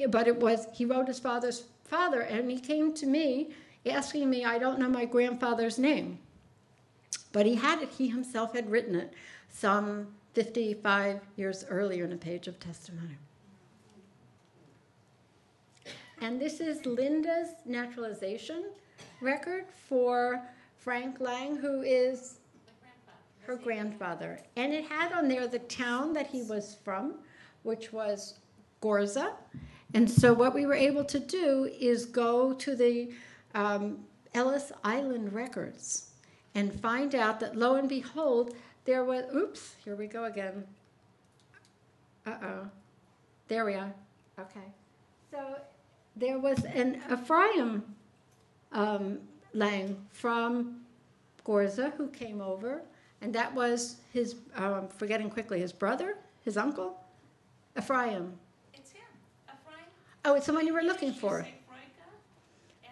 [0.08, 3.50] But it was he wrote his father's father and he came to me
[3.84, 6.18] asking me i don't know my grandfather's name.
[7.32, 9.12] But he had it he himself had written it
[9.48, 13.18] some 55 years earlier in a page of testimony
[16.20, 18.64] and this is linda's naturalization
[19.20, 20.42] record for
[20.76, 22.38] frank lang who is
[23.42, 27.14] her grandfather and it had on there the town that he was from
[27.62, 28.38] which was
[28.80, 29.32] gorza
[29.92, 33.10] and so, what we were able to do is go to the
[33.54, 33.98] um,
[34.34, 36.10] Ellis Island records
[36.54, 38.54] and find out that lo and behold,
[38.84, 40.64] there was, oops, here we go again.
[42.24, 42.68] Uh oh.
[43.48, 43.92] There we are.
[44.38, 44.66] Okay.
[45.32, 45.56] So,
[46.20, 47.82] there was an Ephraim
[48.72, 49.18] um,
[49.54, 50.82] Lang from
[51.44, 52.82] Gorza who came over,
[53.22, 57.00] and that was his, um, forgetting quickly, his brother, his uncle,
[57.76, 58.34] Ephraim.
[58.74, 59.02] It's him,
[59.46, 59.86] Ephraim.
[60.24, 61.38] Oh, it's the one you were looking for.
[61.38, 61.48] And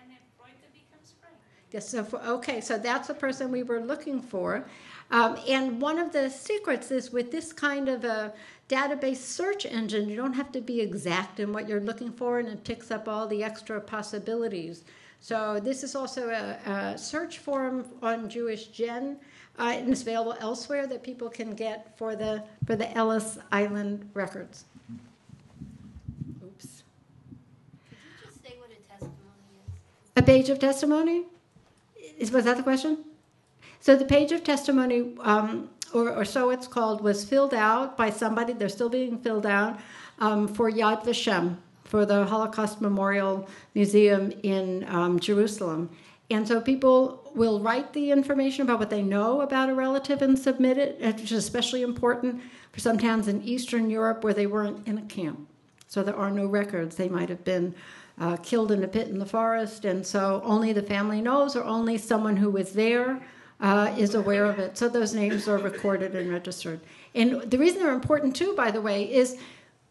[0.09, 1.37] then Freud becomes Freia.
[1.71, 4.67] Yes, so for, okay, so that's the person we were looking for.
[5.11, 8.33] Um, and one of the secrets is with this kind of a
[8.69, 12.49] database search engine, you don't have to be exact in what you're looking for, and
[12.49, 14.85] it picks up all the extra possibilities.
[15.21, 19.17] So this is also a, a search forum on Jewish Gen,
[19.59, 24.09] uh, and it's available elsewhere that people can get for the for the Ellis Island
[24.15, 24.65] records.
[26.45, 26.83] Oops.
[27.89, 29.17] Could you just say what a, testimony
[29.67, 29.73] is?
[30.17, 31.25] a page of testimony?
[32.33, 32.99] Was that the question?
[33.81, 38.11] So the page of testimony, um, or, or, so it's called, was filled out by
[38.11, 38.53] somebody.
[38.53, 39.79] They're still being filled out
[40.19, 45.91] um, for Yad Vashem, for the Holocaust Memorial Museum in um, Jerusalem.
[46.31, 50.39] And so people will write the information about what they know about a relative and
[50.39, 54.87] submit it, which is especially important for some towns in Eastern Europe where they weren't
[54.87, 55.49] in a camp.
[55.87, 56.97] So there are no records.
[56.97, 57.75] They might have been
[58.21, 61.65] uh, killed in a pit in the forest, and so only the family knows, or
[61.65, 63.23] only someone who was there
[63.61, 64.79] uh, is aware of it.
[64.79, 66.81] So those names are recorded and registered.
[67.15, 69.37] And the reason they're important too, by the way, is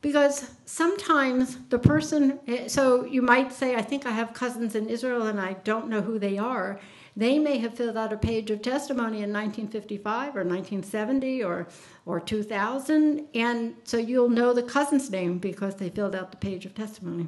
[0.01, 5.27] because sometimes the person, so you might say, I think I have cousins in Israel
[5.27, 6.79] and I don't know who they are.
[7.15, 11.67] They may have filled out a page of testimony in 1955 or 1970 or,
[12.05, 16.67] or 2000, and so you'll know the cousin's name because they filled out the page
[16.67, 17.27] of testimony.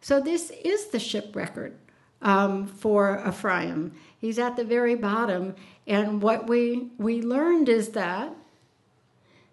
[0.00, 1.76] So this is the ship record
[2.22, 3.92] um, for Ephraim.
[4.18, 5.54] He's at the very bottom,
[5.86, 8.34] and what we we learned is that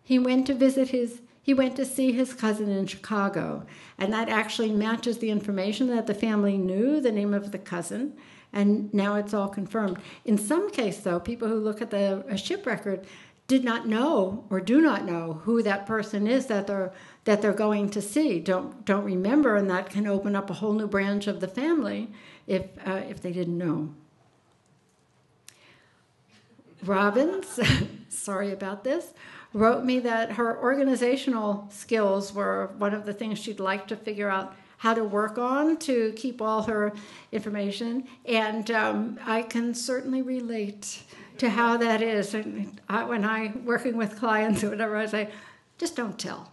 [0.04, 3.66] he went to visit his he went to see his cousin in Chicago,
[3.98, 8.14] and that actually matches the information that the family knew the name of the cousin,
[8.54, 9.98] and now it's all confirmed.
[10.24, 13.06] In some case, though, people who look at the ship record
[13.48, 16.94] did not know or do not know who that person is that they're
[17.26, 18.40] that they're going to see.
[18.40, 22.10] Don't don't remember, and that can open up a whole new branch of the family
[22.48, 23.94] if uh, if they didn't know.
[26.84, 27.60] Robbins,
[28.10, 29.14] sorry about this,
[29.54, 34.30] wrote me that her organizational skills were one of the things she'd like to figure
[34.30, 36.92] out how to work on to keep all her
[37.32, 41.04] information, and um, I can certainly relate
[41.38, 42.34] to how that is.
[42.34, 45.30] And I, when I working with clients or whatever, I say,
[45.78, 46.52] just don't tell.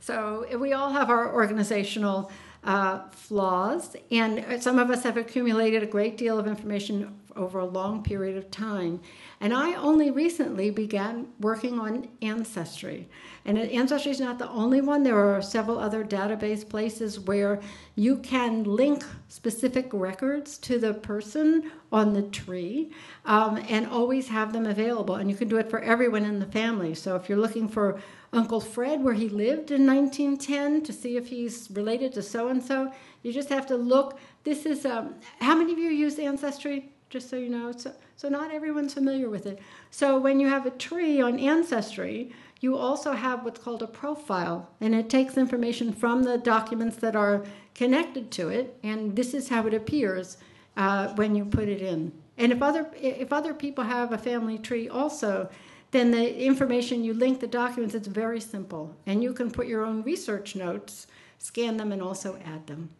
[0.00, 2.30] So we all have our organizational
[2.66, 7.64] uh, flaws, and some of us have accumulated a great deal of information over a
[7.64, 9.00] long period of time.
[9.40, 13.08] And I only recently began working on Ancestry.
[13.44, 17.60] And Ancestry is not the only one, there are several other database places where
[17.94, 22.90] you can link specific records to the person on the tree
[23.24, 25.16] um, and always have them available.
[25.16, 26.94] And you can do it for everyone in the family.
[26.94, 28.00] So if you're looking for
[28.32, 32.62] Uncle Fred, where he lived in 1910, to see if he's related to so and
[32.62, 32.92] so.
[33.22, 34.18] You just have to look.
[34.44, 36.92] This is, um, how many of you use Ancestry?
[37.08, 37.72] Just so you know.
[37.72, 39.60] So, So not everyone's familiar with it.
[39.90, 44.70] So when you have a tree on Ancestry, you also have what's called a profile,
[44.80, 47.44] and it takes information from the documents that are
[47.74, 50.38] connected to it, and this is how it appears
[50.76, 52.12] uh, when you put it in.
[52.38, 55.50] And if other if other people have a family tree also,
[55.90, 57.94] then the information you link the documents.
[57.94, 61.06] It's very simple, and you can put your own research notes,
[61.38, 62.90] scan them, and also add them.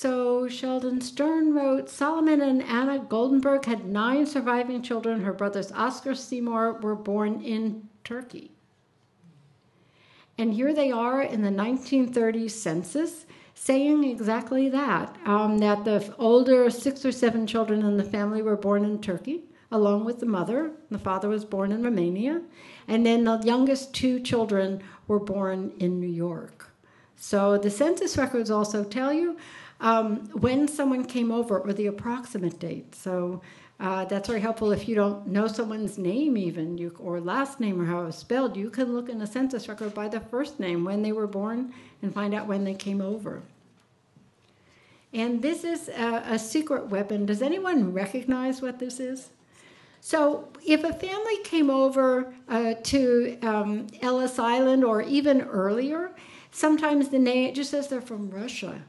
[0.00, 5.22] So Sheldon Stern wrote Solomon and Anna Goldenberg had nine surviving children.
[5.22, 8.52] Her brothers Oscar Seymour were born in Turkey.
[10.38, 13.26] And here they are in the 1930s census
[13.56, 18.56] saying exactly that um, that the older six or seven children in the family were
[18.56, 20.70] born in Turkey, along with the mother.
[20.92, 22.42] The father was born in Romania.
[22.86, 26.70] And then the youngest two children were born in New York.
[27.16, 29.36] So the census records also tell you
[29.80, 32.94] um, when someone came over or the approximate date.
[32.94, 33.42] So
[33.80, 37.80] uh, that's very helpful if you don't know someone's name, even you, or last name
[37.80, 38.56] or how it's spelled.
[38.56, 41.72] You can look in a census record by the first name, when they were born,
[42.02, 43.42] and find out when they came over.
[45.12, 47.24] And this is a, a secret weapon.
[47.24, 49.30] Does anyone recognize what this is?
[50.00, 56.12] So, if a family came over uh, to um, Ellis Island or even earlier,
[56.50, 58.82] sometimes the name just says they're from Russia.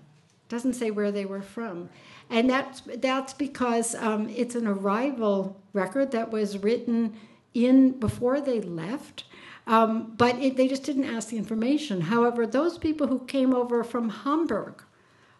[0.49, 1.89] Doesn't say where they were from
[2.29, 7.15] and that's that's because um, it's an arrival record that was written
[7.53, 9.23] in before they left.
[9.65, 12.01] Um, but it, they just didn't ask the information.
[12.01, 14.83] However, those people who came over from Hamburg,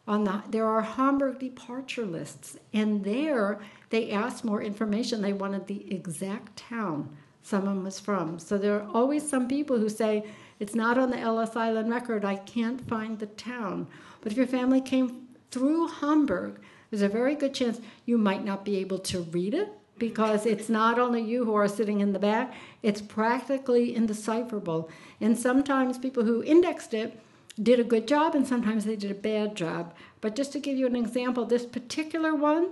[0.08, 5.22] on the, there are Hamburg departure lists, and there they asked more information.
[5.22, 8.38] They wanted the exact town someone was from.
[8.38, 10.26] So there are always some people who say,
[10.60, 13.88] it's not on the Ellis Island record, I can't find the town.
[14.22, 18.66] But if your family came through Hamburg, there's a very good chance you might not
[18.66, 22.20] be able to read it because it's not only you who are sitting in the
[22.20, 24.90] back, it's practically indecipherable.
[25.20, 27.20] And sometimes people who indexed it
[27.62, 29.94] did a good job, and sometimes they did a bad job.
[30.22, 32.70] But just to give you an example, this particular one,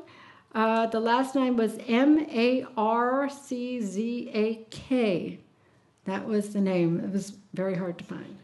[0.55, 5.39] uh, the last name was M A R C Z A K.
[6.05, 7.01] That was the name.
[7.01, 8.37] It was very hard to find.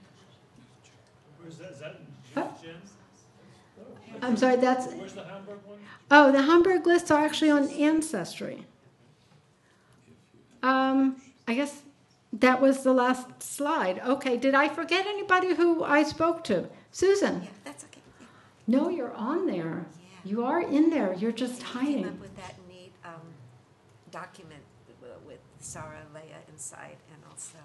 [1.39, 1.71] Where's that?
[1.71, 1.99] Is that
[2.33, 2.47] Huh?
[2.61, 2.93] Jim's?
[4.23, 4.87] I'm sorry, that's.
[4.93, 5.77] Where's the Hamburg one?
[6.09, 8.65] Oh, the Hamburg lists are actually on Ancestry.
[10.63, 11.83] Um, I guess
[12.33, 13.99] that was the last slide.
[13.99, 16.67] Okay, did I forget anybody who I spoke to?
[16.91, 17.43] Susan?
[17.43, 18.01] Yeah, that's okay.
[18.19, 18.25] Yeah.
[18.75, 19.85] No, you're on there.
[20.25, 20.31] Yeah.
[20.31, 21.13] You are in there.
[21.13, 22.19] You're just And we Came up hiding.
[22.19, 23.21] with that neat um,
[24.09, 24.61] document
[25.27, 27.57] with Sarah Leah inside and also,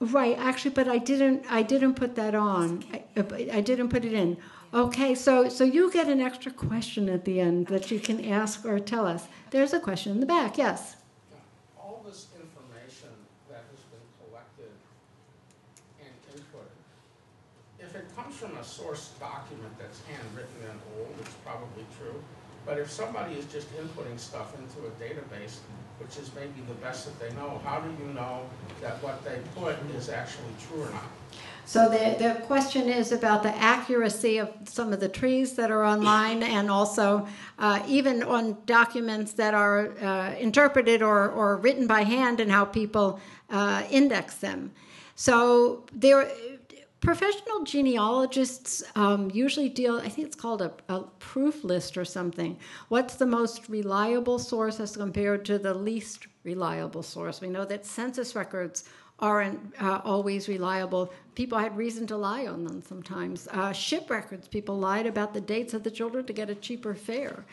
[0.00, 1.44] Right, actually, but I didn't.
[1.48, 2.84] I didn't put that on.
[2.92, 3.24] I, uh,
[3.58, 4.36] I didn't put it in.
[4.72, 8.66] Okay, so so you get an extra question at the end that you can ask
[8.66, 9.28] or tell us.
[9.50, 10.58] There's a question in the back.
[10.58, 10.96] Yes.
[11.78, 13.08] all this information
[13.48, 14.72] that has been collected
[16.02, 16.74] and inputted,
[17.78, 22.18] if it comes from a source document that's handwritten and old, it's probably true.
[22.66, 25.58] But if somebody is just inputting stuff into a database,
[25.98, 28.42] which is maybe the best that they know, how do you know
[28.80, 31.04] that what they put is actually true or not?
[31.66, 35.82] So the, the question is about the accuracy of some of the trees that are
[35.84, 37.26] online and also
[37.58, 42.66] uh, even on documents that are uh, interpreted or, or written by hand and how
[42.66, 43.18] people
[43.48, 44.72] uh, index them.
[45.16, 46.30] So there,
[47.04, 52.58] professional genealogists um, usually deal, I think it's called a, a proof list or something.
[52.88, 57.40] What's the most reliable source as compared to the least reliable source?
[57.40, 58.84] We know that census records
[59.20, 61.12] aren't uh, always reliable.
[61.34, 63.46] People had reason to lie on them sometimes.
[63.52, 66.94] Uh, ship records, people lied about the dates of the children to get a cheaper
[66.94, 67.44] fare.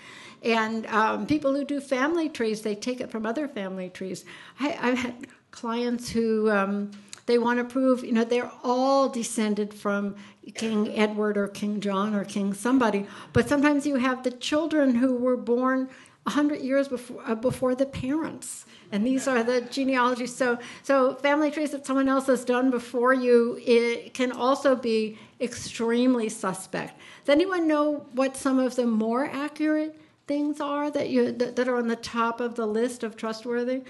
[0.43, 4.25] And um, people who do family trees, they take it from other family trees.
[4.59, 6.91] I, I've had clients who um,
[7.31, 10.15] they want to prove, you know, they're all descended from
[10.53, 13.07] King Edward or King John or King somebody.
[13.31, 15.87] But sometimes you have the children who were born
[16.23, 20.35] 100 years before, uh, before the parents and these are the genealogies.
[20.35, 25.17] So, so family trees that someone else has done before you it can also be
[25.39, 26.99] extremely suspect.
[27.23, 31.67] Does anyone know what some of the more accurate things are that you that, that
[31.69, 33.83] are on the top of the list of trustworthy?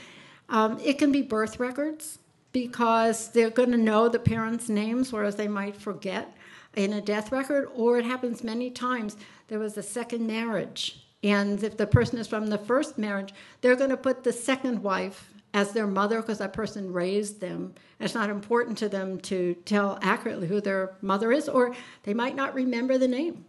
[0.48, 2.20] Um, it can be birth records
[2.52, 6.36] because they're going to know the parents' names, whereas they might forget
[6.76, 7.70] in a death record.
[7.76, 9.16] Or it happens many times.
[9.48, 13.76] There was a second marriage and if the person is from the first marriage, they're
[13.76, 17.76] going to put the second wife as their mother because that person raised them.
[18.00, 22.36] It's not important to them to tell accurately who their mother is, or they might
[22.36, 23.46] not remember the name.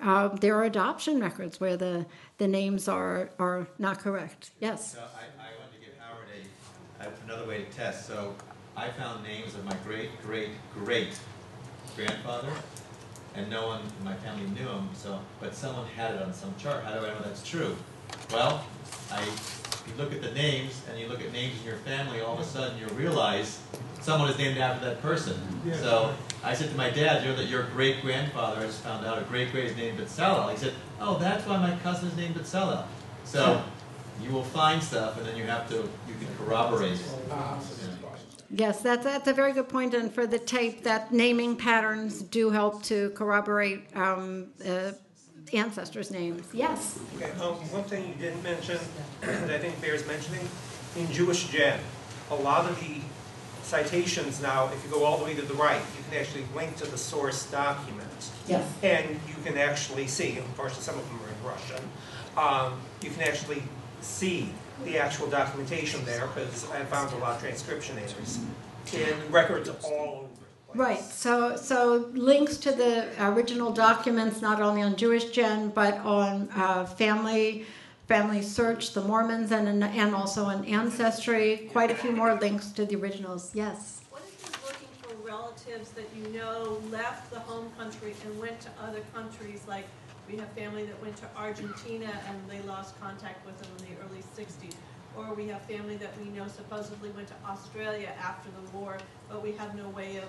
[0.00, 2.06] uh, there are adoption records where the,
[2.38, 4.50] the names are, are not correct.
[4.60, 4.96] Yes.
[4.96, 6.28] I, I wanted to give Howard
[7.00, 8.06] a, a- another way to test.
[8.06, 8.34] So
[8.76, 11.18] I found names of my great, great, great
[11.96, 12.50] grandfather,
[13.34, 16.54] and no one in my family knew him, so, but someone had it on some
[16.58, 16.84] chart.
[16.84, 17.76] How do I know that's true?
[18.30, 18.66] Well,
[19.10, 22.34] I, you look at the names, and you look at names in your family, all
[22.34, 23.60] of a sudden you realize
[24.00, 25.40] someone is named after that person.
[25.74, 26.14] So
[26.44, 29.18] I said to my dad, you know that your great grandfather, I just found out
[29.18, 30.50] a great great is named Bezalel.
[30.50, 32.84] He said, oh, that's why my cousin is named Bezalel.
[33.24, 33.62] So
[34.22, 37.00] you will find stuff, and then you have to, you can corroborate.
[38.54, 39.92] Yes, that's, that's a very good point.
[39.92, 44.92] point, and for the tape, that naming patterns do help to corroborate um, uh,
[45.54, 46.46] ancestors' names.
[46.52, 46.98] Yes.
[47.16, 48.78] Okay, um, one thing you didn't mention
[49.22, 50.46] that I think bears mentioning,
[50.96, 51.80] in Jewish Gen,
[52.30, 53.00] a lot of the
[53.62, 56.76] citations now, if you go all the way to the right, you can actually link
[56.76, 58.30] to the source document.
[58.46, 58.70] Yes.
[58.82, 61.82] And you can actually see, unfortunately some of them are in Russian,
[62.36, 63.62] um, you can actually
[64.02, 64.48] see
[64.84, 68.40] the actual documentation there, because I found a lot of transcription errors
[68.92, 70.76] in records all over the place.
[70.76, 71.00] Right.
[71.00, 76.84] So, so links to the original documents, not only on Jewish Gen, but on uh,
[76.84, 77.66] Family
[78.08, 81.68] Family Search, the Mormons, and and also on Ancestry.
[81.72, 83.52] Quite a few more links to the originals.
[83.54, 84.00] Yes.
[84.10, 88.60] What if you're looking for relatives that you know left the home country and went
[88.62, 89.86] to other countries, like
[90.30, 94.02] we have family that went to Argentina and they lost contact with them in the
[94.02, 94.74] early sixties?
[95.16, 98.96] Or we have family that we know supposedly went to Australia after the war,
[99.28, 100.28] but we have no way of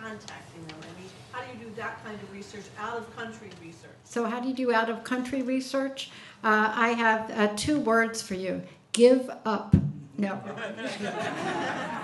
[0.00, 0.76] contacting them.
[0.80, 3.90] I mean, how do you do that kind of research, out-of-country research?
[4.04, 6.10] So, how do you do out of country research?
[6.42, 8.62] Uh, I have uh, two words for you:
[8.92, 9.74] give up.
[10.16, 10.40] No.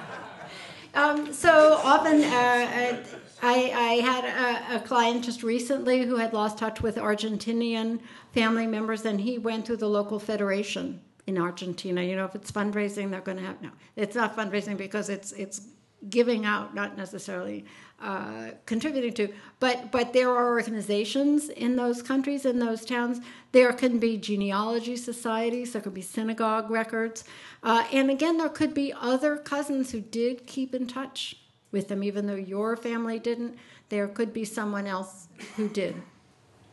[0.93, 2.97] Um, so often, uh,
[3.43, 8.01] I, I had a, a client just recently who had lost touch with Argentinian
[8.33, 12.03] family members, and he went through the local federation in Argentina.
[12.03, 13.71] You know, if it's fundraising, they're going to have no.
[13.97, 15.69] It's not fundraising because it's it's
[16.09, 17.67] giving out, not necessarily
[18.01, 19.33] uh, contributing to.
[19.59, 23.21] But but there are organizations in those countries, in those towns.
[23.53, 25.73] There can be genealogy societies.
[25.73, 27.25] There could be synagogue records,
[27.63, 31.37] uh, and again, there could be other cousins who did keep in touch
[31.73, 33.57] with them, even though your family didn't.
[33.89, 35.97] There could be someone else who did.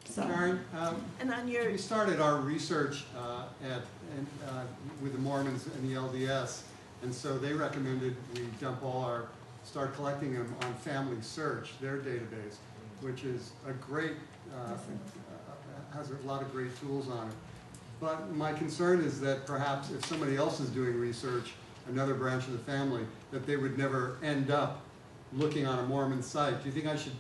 [0.06, 0.24] So.
[0.24, 3.82] Karen, um, And on your, we started our research uh, at,
[4.16, 4.62] and, uh,
[5.02, 6.62] with the Mormons and the LDS,
[7.04, 9.26] and so they recommended we dump all our,
[9.64, 12.56] start collecting them on Family Search, their database,
[13.02, 14.14] which is a great,
[14.56, 14.78] uh, uh,
[15.98, 17.34] has a lot of great tools on it.
[18.00, 21.54] But my concern is that perhaps if somebody else is doing research,
[21.90, 24.82] another branch of the family, that they would never end up
[25.34, 26.62] looking on a Mormon site.
[26.62, 27.14] Do you think I should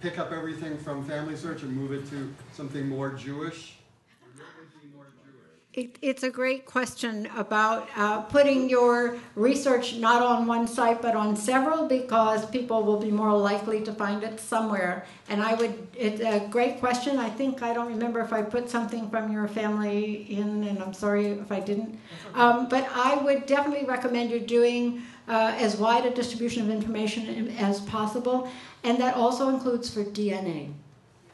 [0.00, 3.76] pick up everything from Family Search and move it to something more Jewish?
[4.22, 5.44] Or what would be more Jewish?
[5.72, 11.14] It, it's a great question about uh, putting your research not on one site but
[11.14, 15.06] on several because people will be more likely to find it somewhere.
[15.28, 17.18] And I would, it's a great question.
[17.18, 20.94] I think, I don't remember if I put something from your family in, and I'm
[20.94, 21.98] sorry if I didn't.
[22.34, 27.48] Um, but I would definitely recommend you doing uh, as wide a distribution of information
[27.58, 28.48] as possible.
[28.84, 30.72] And that also includes for DNA,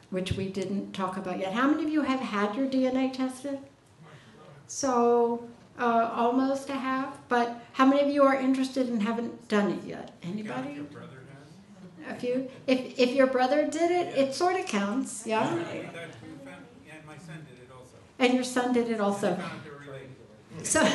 [0.09, 1.53] which we didn't talk about yet.
[1.53, 3.59] How many of you have had your DNA tested?
[4.67, 9.71] So uh, almost a half, but how many of you are interested and haven't done
[9.71, 10.11] it yet?
[10.23, 10.81] Anybody?
[12.09, 12.49] A few.
[12.67, 15.47] If if your brother did it, it sort of counts, yeah.
[15.47, 15.57] And
[17.07, 17.95] my son did it also.
[18.19, 19.35] And your son did it also.
[19.35, 20.09] Found they're related.
[20.63, 20.81] So,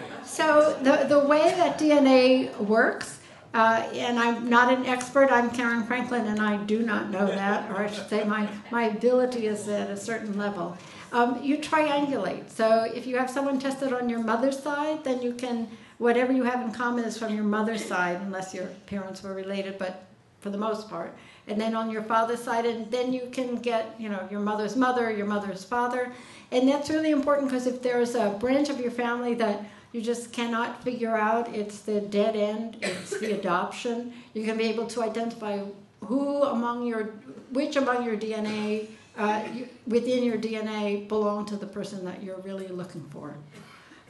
[0.30, 3.18] so the, the way that DNA works,
[3.52, 7.68] uh, and I'm not an expert, I'm Karen Franklin, and I do not know that,
[7.70, 10.78] or I should say my, my ability is at a certain level.
[11.12, 12.48] Um, you triangulate.
[12.48, 15.68] So if you have someone tested on your mother's side, then you can,
[15.98, 19.78] whatever you have in common is from your mother's side, unless your parents were related,
[19.78, 20.04] but
[20.38, 21.12] for the most part.
[21.48, 24.76] And then on your father's side, and then you can get, you know, your mother's
[24.76, 26.12] mother, your mother's father.
[26.52, 30.32] And that's really important because if there's a branch of your family that you just
[30.32, 35.02] cannot figure out, it's the dead end, it's the adoption, you can be able to
[35.02, 35.60] identify
[36.04, 37.10] who among your,
[37.52, 38.88] which among your DNA,
[39.18, 43.34] uh, you, within your DNA belong to the person that you're really looking for.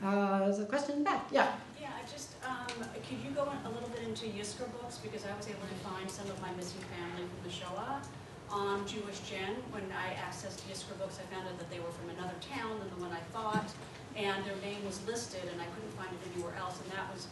[0.02, 1.26] Uh, there's a question back.
[1.30, 1.50] Yeah.
[1.80, 2.66] Yeah, just, um,
[3.08, 5.88] could you go in a little bit into Yizkor books, because I was able to
[5.88, 8.02] find some of my missing family from the Shoah
[8.50, 9.56] on Jewish Gen.
[9.70, 12.90] When I accessed Yizkor books, I found out that they were from another town than
[12.90, 13.68] the one I thought,
[14.16, 17.26] and their name was listed, and I couldn't find it anywhere else, and that was,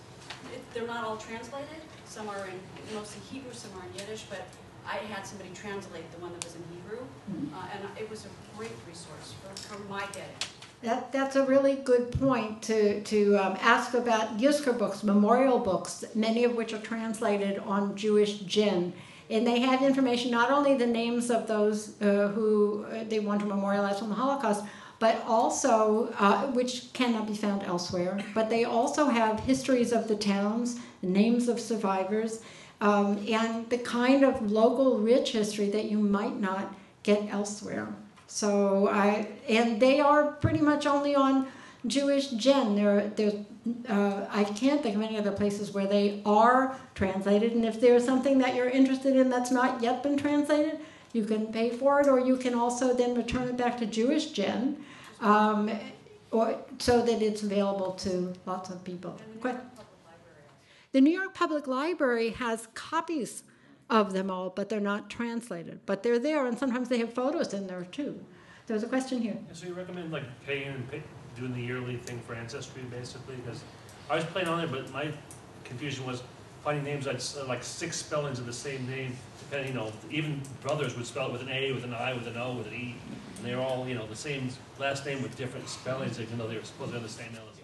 [0.54, 1.80] it, they're not all translated.
[2.06, 2.58] Some are in
[2.94, 4.46] mostly Hebrew, some are in Yiddish, but
[4.86, 7.04] I had somebody translate the one that was in Hebrew,
[7.54, 10.36] uh, and it was a great resource for, for my getting.
[10.82, 16.04] That, that's a really good point to, to um, ask about Yizkor books, memorial books,
[16.14, 18.92] many of which are translated on Jewish Gen.
[19.28, 23.40] And they have information, not only the names of those uh, who uh, they want
[23.40, 24.64] to memorialize from the Holocaust,
[24.98, 30.16] but also, uh, which cannot be found elsewhere, but they also have histories of the
[30.16, 32.40] towns, the names of survivors,
[32.80, 37.88] um, and the kind of local rich history that you might not get elsewhere.
[38.26, 41.48] So I and they are pretty much only on
[41.86, 42.76] Jewish Gen.
[42.76, 43.32] There, there.
[43.88, 47.52] Uh, I can't think of any other places where they are translated.
[47.52, 50.78] And if there's something that you're interested in that's not yet been translated,
[51.12, 54.26] you can pay for it, or you can also then return it back to Jewish
[54.32, 54.76] Gen,
[55.20, 55.70] um,
[56.30, 59.18] or so that it's available to lots of people.
[59.42, 59.56] Que-
[60.92, 63.42] The New York Public Library has copies
[63.90, 65.80] of them all, but they're not translated.
[65.86, 68.20] But they're there, and sometimes they have photos in there too.
[68.66, 69.38] There's a question here.
[69.48, 71.02] And so you recommend like paying and pay,
[71.36, 73.36] doing the yearly thing for Ancestry basically?
[73.36, 73.62] Because
[74.10, 75.10] I was playing on it, but my
[75.64, 76.22] confusion was
[76.62, 80.96] finding names like, like six spellings of the same name, depending, you know, even brothers
[80.96, 82.94] would spell it with an A, with an I, with an O, with an E.
[83.36, 86.56] And they're all, you know, the same last name with different spellings, even though they
[86.56, 87.58] were supposed to have the same LSA.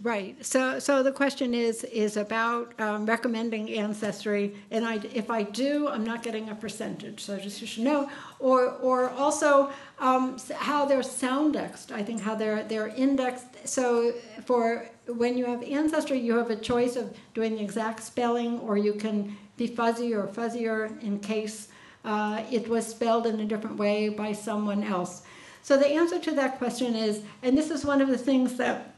[0.00, 0.44] Right.
[0.44, 5.88] So, so the question is is about um, recommending ancestry, and I, if I do,
[5.88, 7.20] I'm not getting a percentage.
[7.20, 11.90] So just you should know, or or also um, how they're soundexed.
[11.90, 13.66] I think how they're they're indexed.
[13.66, 14.12] So
[14.44, 18.76] for when you have ancestry, you have a choice of doing the exact spelling, or
[18.76, 21.68] you can be fuzzy or fuzzier in case
[22.04, 25.22] uh, it was spelled in a different way by someone else.
[25.62, 28.94] So the answer to that question is, and this is one of the things that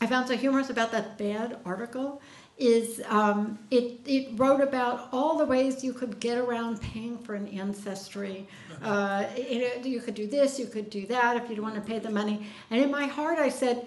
[0.00, 2.20] I found so humorous about that bad article
[2.58, 7.34] is um, it, it wrote about all the ways you could get around paying for
[7.34, 8.46] an ancestry.
[8.82, 11.74] Uh, you, know, you could do this, you could do that if you don't want
[11.74, 12.46] to pay the money.
[12.70, 13.86] And in my heart, I said,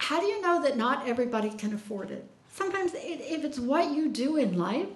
[0.00, 2.26] how do you know that not everybody can afford it?
[2.50, 4.88] Sometimes, it, if it's what you do in life,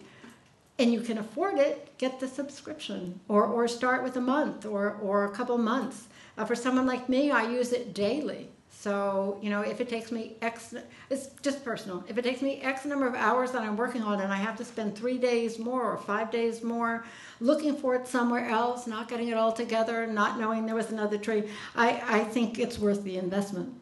[0.78, 4.98] and you can afford it, get the subscription or, or start with a month or,
[5.02, 6.09] or a couple months.
[6.36, 8.48] Uh, for someone like me, I use it daily.
[8.70, 10.74] So, you know, if it takes me X,
[11.11, 12.02] it's just personal.
[12.09, 14.57] If it takes me X number of hours that I'm working on and I have
[14.57, 17.05] to spend three days more or five days more
[17.40, 21.18] looking for it somewhere else, not getting it all together, not knowing there was another
[21.18, 23.72] tree, I, I think it's worth the investment.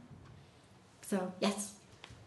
[1.12, 1.74] So, yes.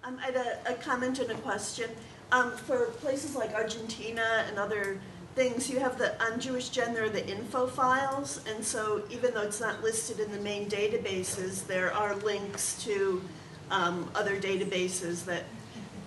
[0.04, 1.90] Um, I had a, a comment and a question.
[2.32, 5.00] Um, for places like Argentina and other
[5.34, 9.34] things, you have the on Jewish Gen there are the info files, and so even
[9.34, 13.24] though it's not listed in the main databases, there are links to
[13.72, 15.46] um, other databases that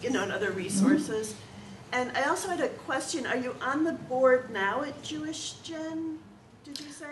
[0.00, 1.34] you know and other resources.
[1.90, 3.26] And I also had a question.
[3.26, 6.20] Are you on the board now at Jewish Gen?
[6.62, 7.06] Did you say?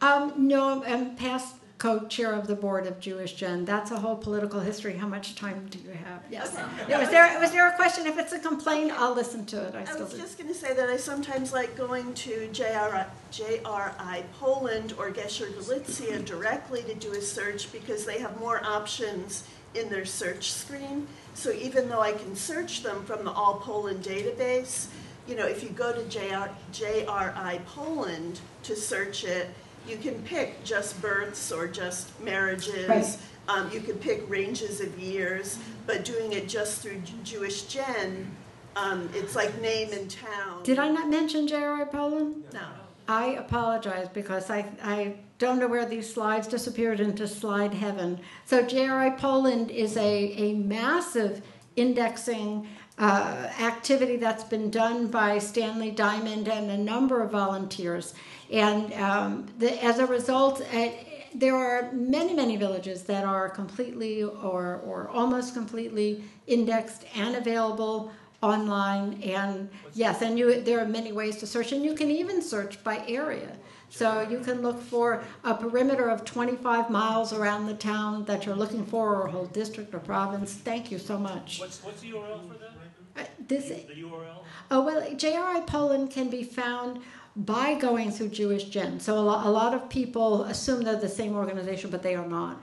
[0.00, 3.64] Um, no, I'm past co-chair of the board of Jewish Gen.
[3.64, 4.96] That's a whole political history.
[4.96, 6.22] How much time do you have?
[6.30, 6.56] Yes.
[6.88, 8.06] Was there was there a question?
[8.06, 9.74] If it's a complaint, I'll listen to it.
[9.74, 10.18] I I still was do.
[10.18, 15.52] just going to say that I sometimes like going to JRI, JRI Poland or Gesher
[15.56, 19.42] Galicia directly to do a search because they have more options
[19.74, 21.08] in their search screen.
[21.34, 24.86] So even though I can search them from the All Poland database,
[25.26, 29.48] you know, if you go to JR, JRI Poland to search it,
[29.88, 32.88] you can pick just births or just marriages.
[32.88, 33.18] Right.
[33.48, 38.30] Um, you could pick ranges of years, but doing it just through J- Jewish Gen,
[38.76, 40.62] um, it's like name and town.
[40.62, 41.84] Did I not mention J.R.I.
[41.84, 42.44] Poland?
[42.52, 42.66] No.
[43.08, 48.20] I apologize because I, I don't know where these slides disappeared into slide heaven.
[48.44, 51.42] So JRI Poland is a, a massive
[51.74, 52.68] indexing
[52.98, 58.14] uh, activity that's been done by Stanley Diamond and a number of volunteers.
[58.52, 60.88] And um, the, as a result, uh,
[61.34, 68.12] there are many, many villages that are completely or, or almost completely indexed and available
[68.42, 69.22] online.
[69.22, 71.72] And yes and you there are many ways to search.
[71.72, 73.56] And you can even search by area.
[73.88, 78.56] So you can look for a perimeter of 25 miles around the town that you're
[78.56, 80.54] looking for or a whole district or province.
[80.54, 81.60] Thank you so much.
[81.60, 82.70] What's, what's the URL for that?
[83.14, 84.44] Uh, this The URL?
[84.70, 87.00] Oh, well, JRI Poland can be found
[87.36, 89.00] by going through Jewish Gen.
[89.00, 92.26] So a lot, a lot of people assume they're the same organization, but they are
[92.26, 92.60] not.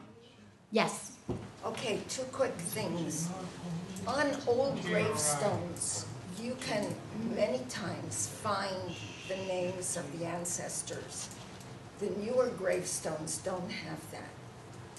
[0.71, 1.13] Yes.
[1.65, 3.29] Okay, two quick things.
[4.07, 6.05] On old gravestones,
[6.41, 6.95] you can
[7.35, 8.95] many times find
[9.27, 11.29] the names of the ancestors.
[11.99, 14.29] The newer gravestones don't have that.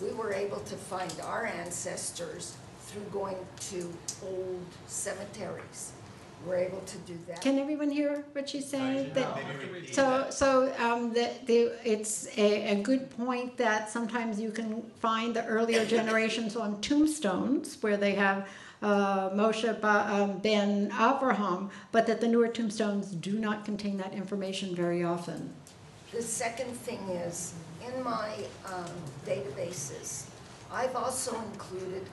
[0.03, 3.37] We were able to find our ancestors through going
[3.71, 3.93] to
[4.25, 5.93] old cemeteries.
[6.47, 7.41] We're able to do that.
[7.41, 9.13] Can everyone hear what she's saying?
[9.15, 9.39] That-
[9.93, 15.35] So, so um, the, the, it's a, a good point that sometimes you can find
[15.35, 18.49] the earlier generations on tombstones where they have
[18.83, 24.15] uh, Moshe ba, um, ben Avraham, but that the newer tombstones do not contain that
[24.15, 25.53] information very often.
[26.13, 27.53] The second thing is,
[27.87, 28.31] in my
[28.67, 28.91] um,
[29.27, 30.25] databases,
[30.73, 32.05] I've also included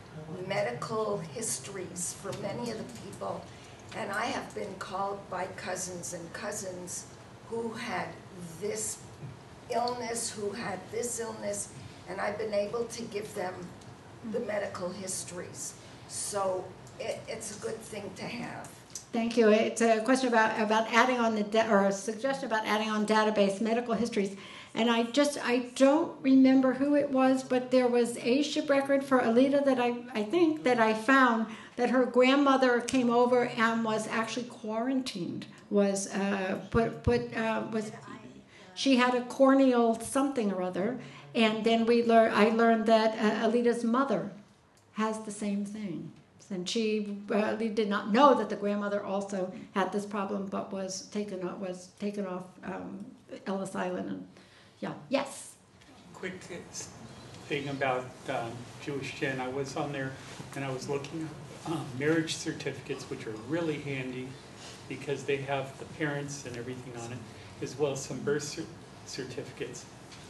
[0.48, 3.44] medical histories for many of the people,
[3.96, 7.06] and I have been called by cousins and cousins
[7.50, 8.08] who had
[8.60, 9.00] this
[9.70, 11.70] illness, who had this illness,
[12.10, 13.54] and I've been able to give them
[14.32, 15.74] the medical histories.
[16.08, 16.66] So
[17.00, 18.70] it, it's a good thing to have.
[19.14, 19.50] Thank you.
[19.50, 23.62] It's a question about, about adding on the, or a suggestion about adding on database
[23.62, 24.36] medical histories.
[24.76, 29.04] And I just, I don't remember who it was, but there was a ship record
[29.04, 33.86] for Alita that I, I think that I found that her grandmother came over and
[33.86, 37.92] was actually quarantined, was uh, put, put, uh, was,
[38.76, 41.00] she had a corneal something or other.
[41.34, 44.32] And then we learned, I learned that uh, Alita's mother
[44.94, 46.12] has the same thing.
[46.50, 51.08] And she uh, did not know that the grandmother also had this problem, but was
[51.08, 53.06] taken off, was taken off um,
[53.46, 54.10] Ellis Island.
[54.10, 54.28] And
[54.80, 55.54] yeah, yes.
[56.14, 56.40] quick
[57.48, 58.52] thing about um,
[58.82, 59.40] Jewish Gen.
[59.40, 60.14] I was on there
[60.56, 61.28] and I was looking
[61.68, 64.28] um, marriage certificates, which are really handy
[64.90, 67.18] because they have the parents and everything on it,
[67.62, 68.64] as well as some birth cer-
[69.06, 69.86] certificates.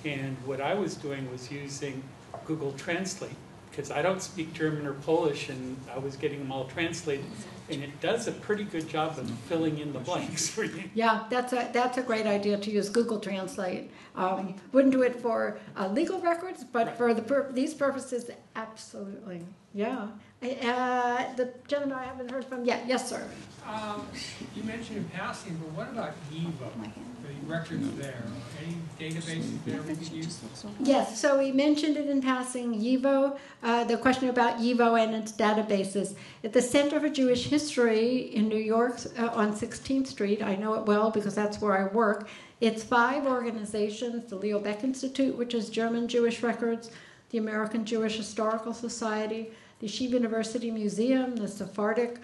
[0.06, 2.02] And what I was doing was using
[2.46, 3.36] Google Translate
[3.70, 7.26] because I don't speak German or Polish, and I was getting them all translated.
[7.70, 10.86] And it does a pretty good job of filling in the blanks for you.
[10.96, 13.92] Yeah, that's a that's a great idea to use Google Translate.
[14.16, 19.42] Um, wouldn't do it for uh, legal records, but for the these purposes, absolutely.
[19.76, 20.08] Yeah.
[20.42, 22.84] Uh, the gentleman I haven't heard from yet.
[22.88, 23.28] Yes, sir.
[23.68, 24.08] Um,
[24.56, 26.92] you mentioned in passing, but what about YIVO,
[27.24, 28.24] the records there?
[28.64, 28.78] Any
[29.12, 30.40] databases there we could use?
[30.80, 35.32] Yes, so we mentioned it in passing, YIVO, uh, the question about YIVO and its
[35.32, 36.16] databases.
[36.44, 40.76] At the Center for Jewish History in New York uh, on 16th Street, I know
[40.76, 42.30] it well because that's where I work.
[42.62, 46.92] It's five organizations the Leo Baeck Institute, which is German Jewish records,
[47.32, 52.18] the American Jewish Historical Society, the Yeshiva University Museum, the Sephardic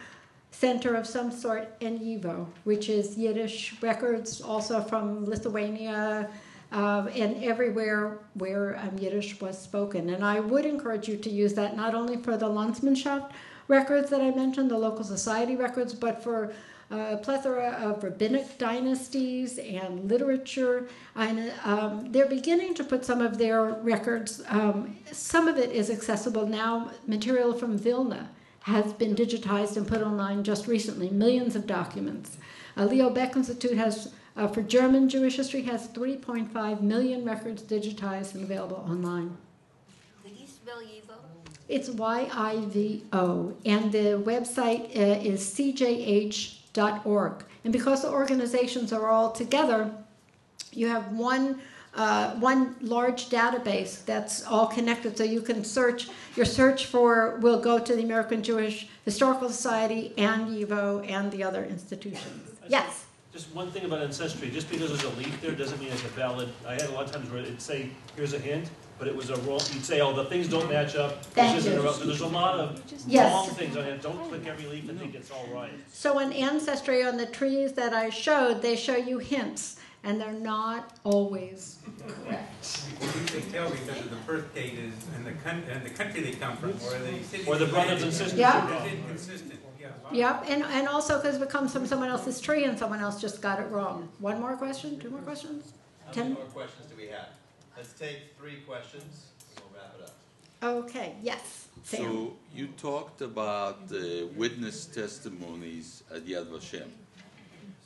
[0.51, 6.29] center of some sort, and YIVO, which is Yiddish records, also from Lithuania,
[6.71, 10.09] uh, and everywhere where um, Yiddish was spoken.
[10.09, 13.31] And I would encourage you to use that not only for the Landsmannschaft
[13.67, 16.53] records that I mentioned, the local society records, but for
[16.93, 20.87] a plethora of rabbinic dynasties and literature.
[21.15, 25.89] And um, they're beginning to put some of their records, um, some of it is
[25.89, 28.29] accessible now, material from Vilna
[28.63, 32.37] has been digitized and put online just recently, millions of documents.
[32.77, 38.35] Uh, Leo Baeck Institute has, uh, for German Jewish history, has 3.5 million records digitized
[38.35, 39.35] and available online.
[40.23, 41.15] Could you Yivo?
[41.67, 45.45] It's Y I V O, and the website uh, is
[46.73, 47.45] cjh.org.
[47.63, 49.91] And because the organizations are all together,
[50.71, 51.59] you have one
[51.95, 55.15] uh, one large database that's all connected.
[55.15, 56.09] So you can search.
[56.35, 61.43] Your search for will go to the American Jewish Historical Society and YIVO and the
[61.43, 62.49] other institutions.
[62.67, 63.05] Yes.
[63.33, 66.07] Just one thing about ancestry, just because there's a leaf there doesn't mean it's a
[66.09, 68.69] valid, I had a lot of times where it'd say, here's a hint,
[68.99, 71.25] but it was a wrong, you'd say, oh, the things don't match up.
[71.25, 71.89] Thank this isn't you.
[71.89, 73.33] a- There's a lot of Yes.
[73.33, 75.71] wrong things on it, don't click every leaf and think it's all right.
[75.91, 80.31] So on Ancestry, on the trees that I showed, they show you hints, and they're
[80.31, 82.83] not always correct.
[82.99, 86.21] They usually tell because of the birth date is, and the coun, and the country
[86.21, 87.45] they come from, or the city.
[87.47, 88.37] Or the brothers and sisters.
[88.37, 88.83] Yeah.
[88.83, 89.57] It's inconsistent, yeah.
[89.57, 89.72] a lot.
[90.11, 93.41] Yep, and, and also because it comes from someone else's tree and someone else just
[93.41, 94.09] got it wrong.
[94.19, 94.99] One more question?
[94.99, 95.73] Two more questions?
[96.05, 96.23] How Ten?
[96.23, 97.29] many more questions do we have?
[97.75, 100.85] Let's take three questions, and we'll wrap it up.
[100.85, 101.67] Okay, yes.
[101.83, 102.01] Sam.
[102.01, 106.89] So you talked about the witness testimonies at Yad Vashem.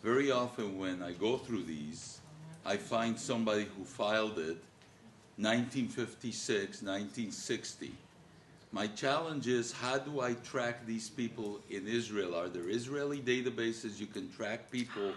[0.03, 2.19] Very often when I go through these,
[2.65, 4.57] I find somebody who filed it
[5.37, 7.91] 1956, 1960.
[8.71, 12.35] My challenge is how do I track these people in Israel?
[12.35, 15.13] Are there Israeli databases you can track people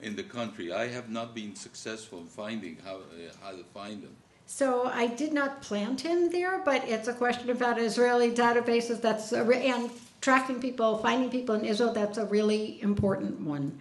[0.00, 0.72] in the country?
[0.72, 4.16] I have not been successful in finding how, uh, how to find them.
[4.46, 9.02] So I did not plant him there, but it's a question about Israeli databases.
[9.02, 9.90] That's re- and
[10.20, 11.92] tracking people, finding people in Israel.
[11.92, 13.78] That's a really important one.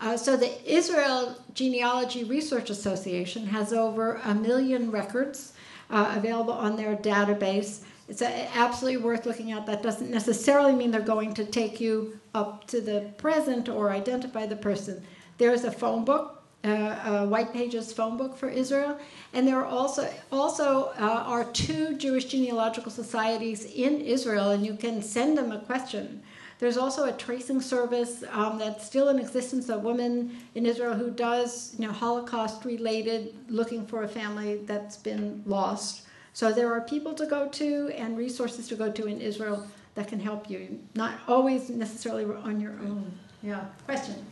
[0.00, 5.54] Uh, so the Israel Genealogy Research Association has over a million records
[5.90, 9.66] uh, available on their database, it's absolutely worth looking at.
[9.66, 14.46] That doesn't necessarily mean they're going to take you up to the present or identify
[14.46, 15.04] the person.
[15.36, 18.98] There's a phone book, uh, a White Pages phone book for Israel,
[19.34, 24.74] and there are also also uh, are two Jewish genealogical societies in Israel, and you
[24.74, 26.22] can send them a question.
[26.58, 29.68] There's also a tracing service um, that's still in existence.
[29.68, 35.44] A woman in Israel who does, you know, Holocaust-related, looking for a family that's been
[35.46, 36.07] lost.
[36.38, 39.66] So there are people to go to and resources to go to in Israel
[39.96, 40.78] that can help you.
[40.94, 43.10] Not always necessarily on your own.
[43.42, 43.64] Yeah.
[43.86, 44.24] Question.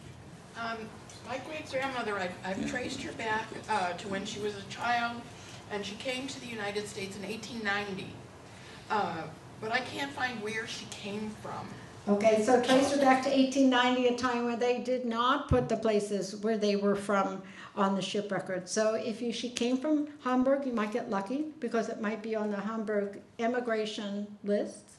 [0.56, 0.76] Um,
[1.26, 5.20] my great grandmother, I've, I've traced her back uh, to when she was a child,
[5.72, 8.12] and she came to the United States in 1890.
[8.88, 9.22] Uh,
[9.60, 11.66] but I can't find where she came from.
[12.08, 15.76] Okay, so trace her back to 1890, a time where they did not put the
[15.76, 17.42] places where they were from
[17.76, 18.68] on the ship record.
[18.68, 22.34] So if you, she came from Hamburg, you might get lucky because it might be
[22.34, 24.94] on the Hamburg immigration lists.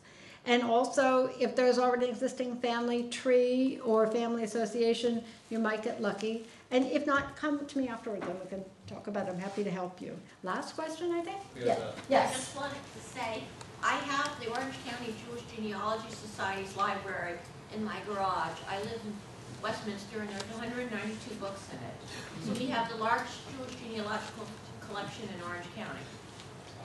[0.46, 6.46] And also, if there's already existing family tree or family association, you might get lucky.
[6.72, 9.32] And if not, come to me afterwards and we can talk about it.
[9.32, 10.18] I'm happy to help you.
[10.44, 11.38] Last question, I think?
[11.58, 11.80] Yes.
[11.80, 11.92] Yeah.
[12.10, 12.30] Yes.
[12.30, 13.44] I just wanted to say,
[13.84, 17.34] I have the Orange County Jewish Genealogy Society's library
[17.76, 18.58] in my garage.
[18.70, 19.14] I live in
[19.62, 21.98] Westminster and there's 192 books in it.
[22.46, 23.28] So we have the large
[23.58, 24.46] Jewish genealogical
[24.88, 26.06] collection in Orange County.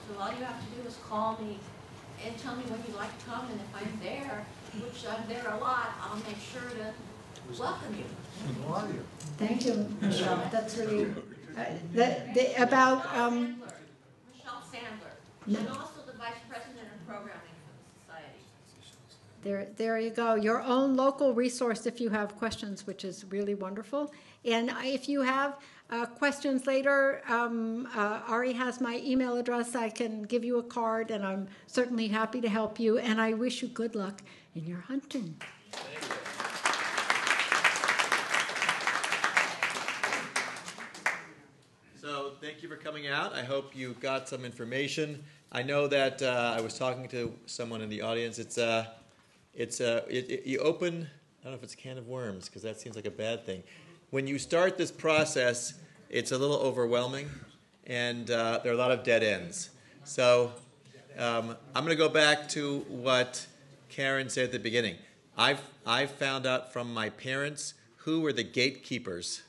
[0.07, 1.59] So all you have to do is call me
[2.25, 4.45] and tell me when you'd like to come and if I'm there,
[4.81, 6.93] which I'm there a lot, I'll make sure to
[7.61, 8.05] welcome you.
[9.37, 10.41] Thank you, Michelle.
[10.51, 11.05] That's really,
[11.57, 11.63] uh,
[11.93, 13.61] the, the, about, um,
[14.33, 15.13] Michelle Sandler,
[15.47, 15.59] No.
[15.59, 17.42] and also the vice president of programming for the society.
[19.43, 20.35] There, there you go.
[20.35, 24.13] Your own local resource if you have questions, which is really wonderful.
[24.45, 25.57] And if you have
[25.89, 29.75] uh, questions later, um, uh, Ari has my email address.
[29.75, 32.99] I can give you a card, and I'm certainly happy to help you.
[32.99, 34.21] And I wish you good luck
[34.55, 35.35] in your hunting.
[41.99, 43.33] So thank you for coming out.
[43.33, 45.21] I hope you got some information.
[45.51, 48.39] I know that uh, I was talking to someone in the audience.
[48.39, 48.87] It's uh,
[49.53, 51.07] it's uh, it, it- you open.
[51.41, 53.45] I don't know if it's a can of worms because that seems like a bad
[53.45, 53.63] thing.
[54.11, 55.73] When you start this process,
[56.09, 57.29] it's a little overwhelming,
[57.85, 59.69] and uh, there are a lot of dead ends.
[60.05, 60.51] So
[61.17, 63.45] um, I'm going to go back to what
[63.89, 64.95] Karen said at the beginning.
[65.37, 69.41] I've I've found out from my parents who were the gatekeepers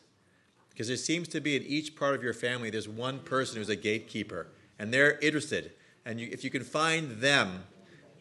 [0.70, 3.68] because there seems to be in each part of your family there's one person who's
[3.68, 4.46] a gatekeeper
[4.78, 5.72] and they're interested
[6.06, 7.64] and you, if you can find them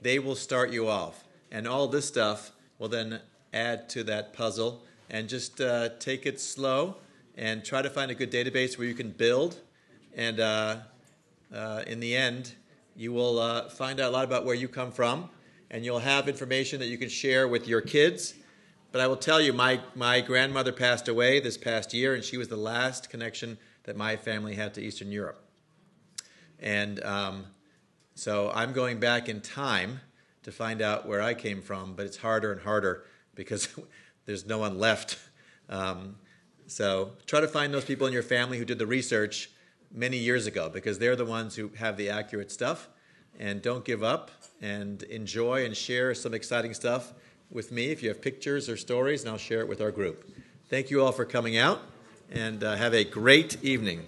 [0.01, 1.23] they will start you off
[1.53, 3.21] and all this stuff will then
[3.53, 6.97] add to that puzzle and just uh, take it slow
[7.37, 9.61] and try to find a good database where you can build
[10.13, 10.75] and uh,
[11.55, 12.55] uh, in the end
[12.97, 15.29] you will uh, find out a lot about where you come from
[15.71, 18.33] and you'll have information that you can share with your kids
[18.93, 22.37] but I will tell you, my, my grandmother passed away this past year, and she
[22.37, 25.43] was the last connection that my family had to Eastern Europe.
[26.59, 27.45] And um,
[28.13, 30.01] so I'm going back in time
[30.43, 33.67] to find out where I came from, but it's harder and harder because
[34.25, 35.19] there's no one left.
[35.69, 36.15] Um,
[36.67, 39.49] so try to find those people in your family who did the research
[39.91, 42.89] many years ago because they're the ones who have the accurate stuff.
[43.39, 44.29] And don't give up
[44.61, 47.13] and enjoy and share some exciting stuff
[47.51, 50.31] with me if you have pictures or stories, and I'll share it with our group.
[50.69, 51.81] Thank you all for coming out,
[52.31, 54.07] and uh, have a great evening.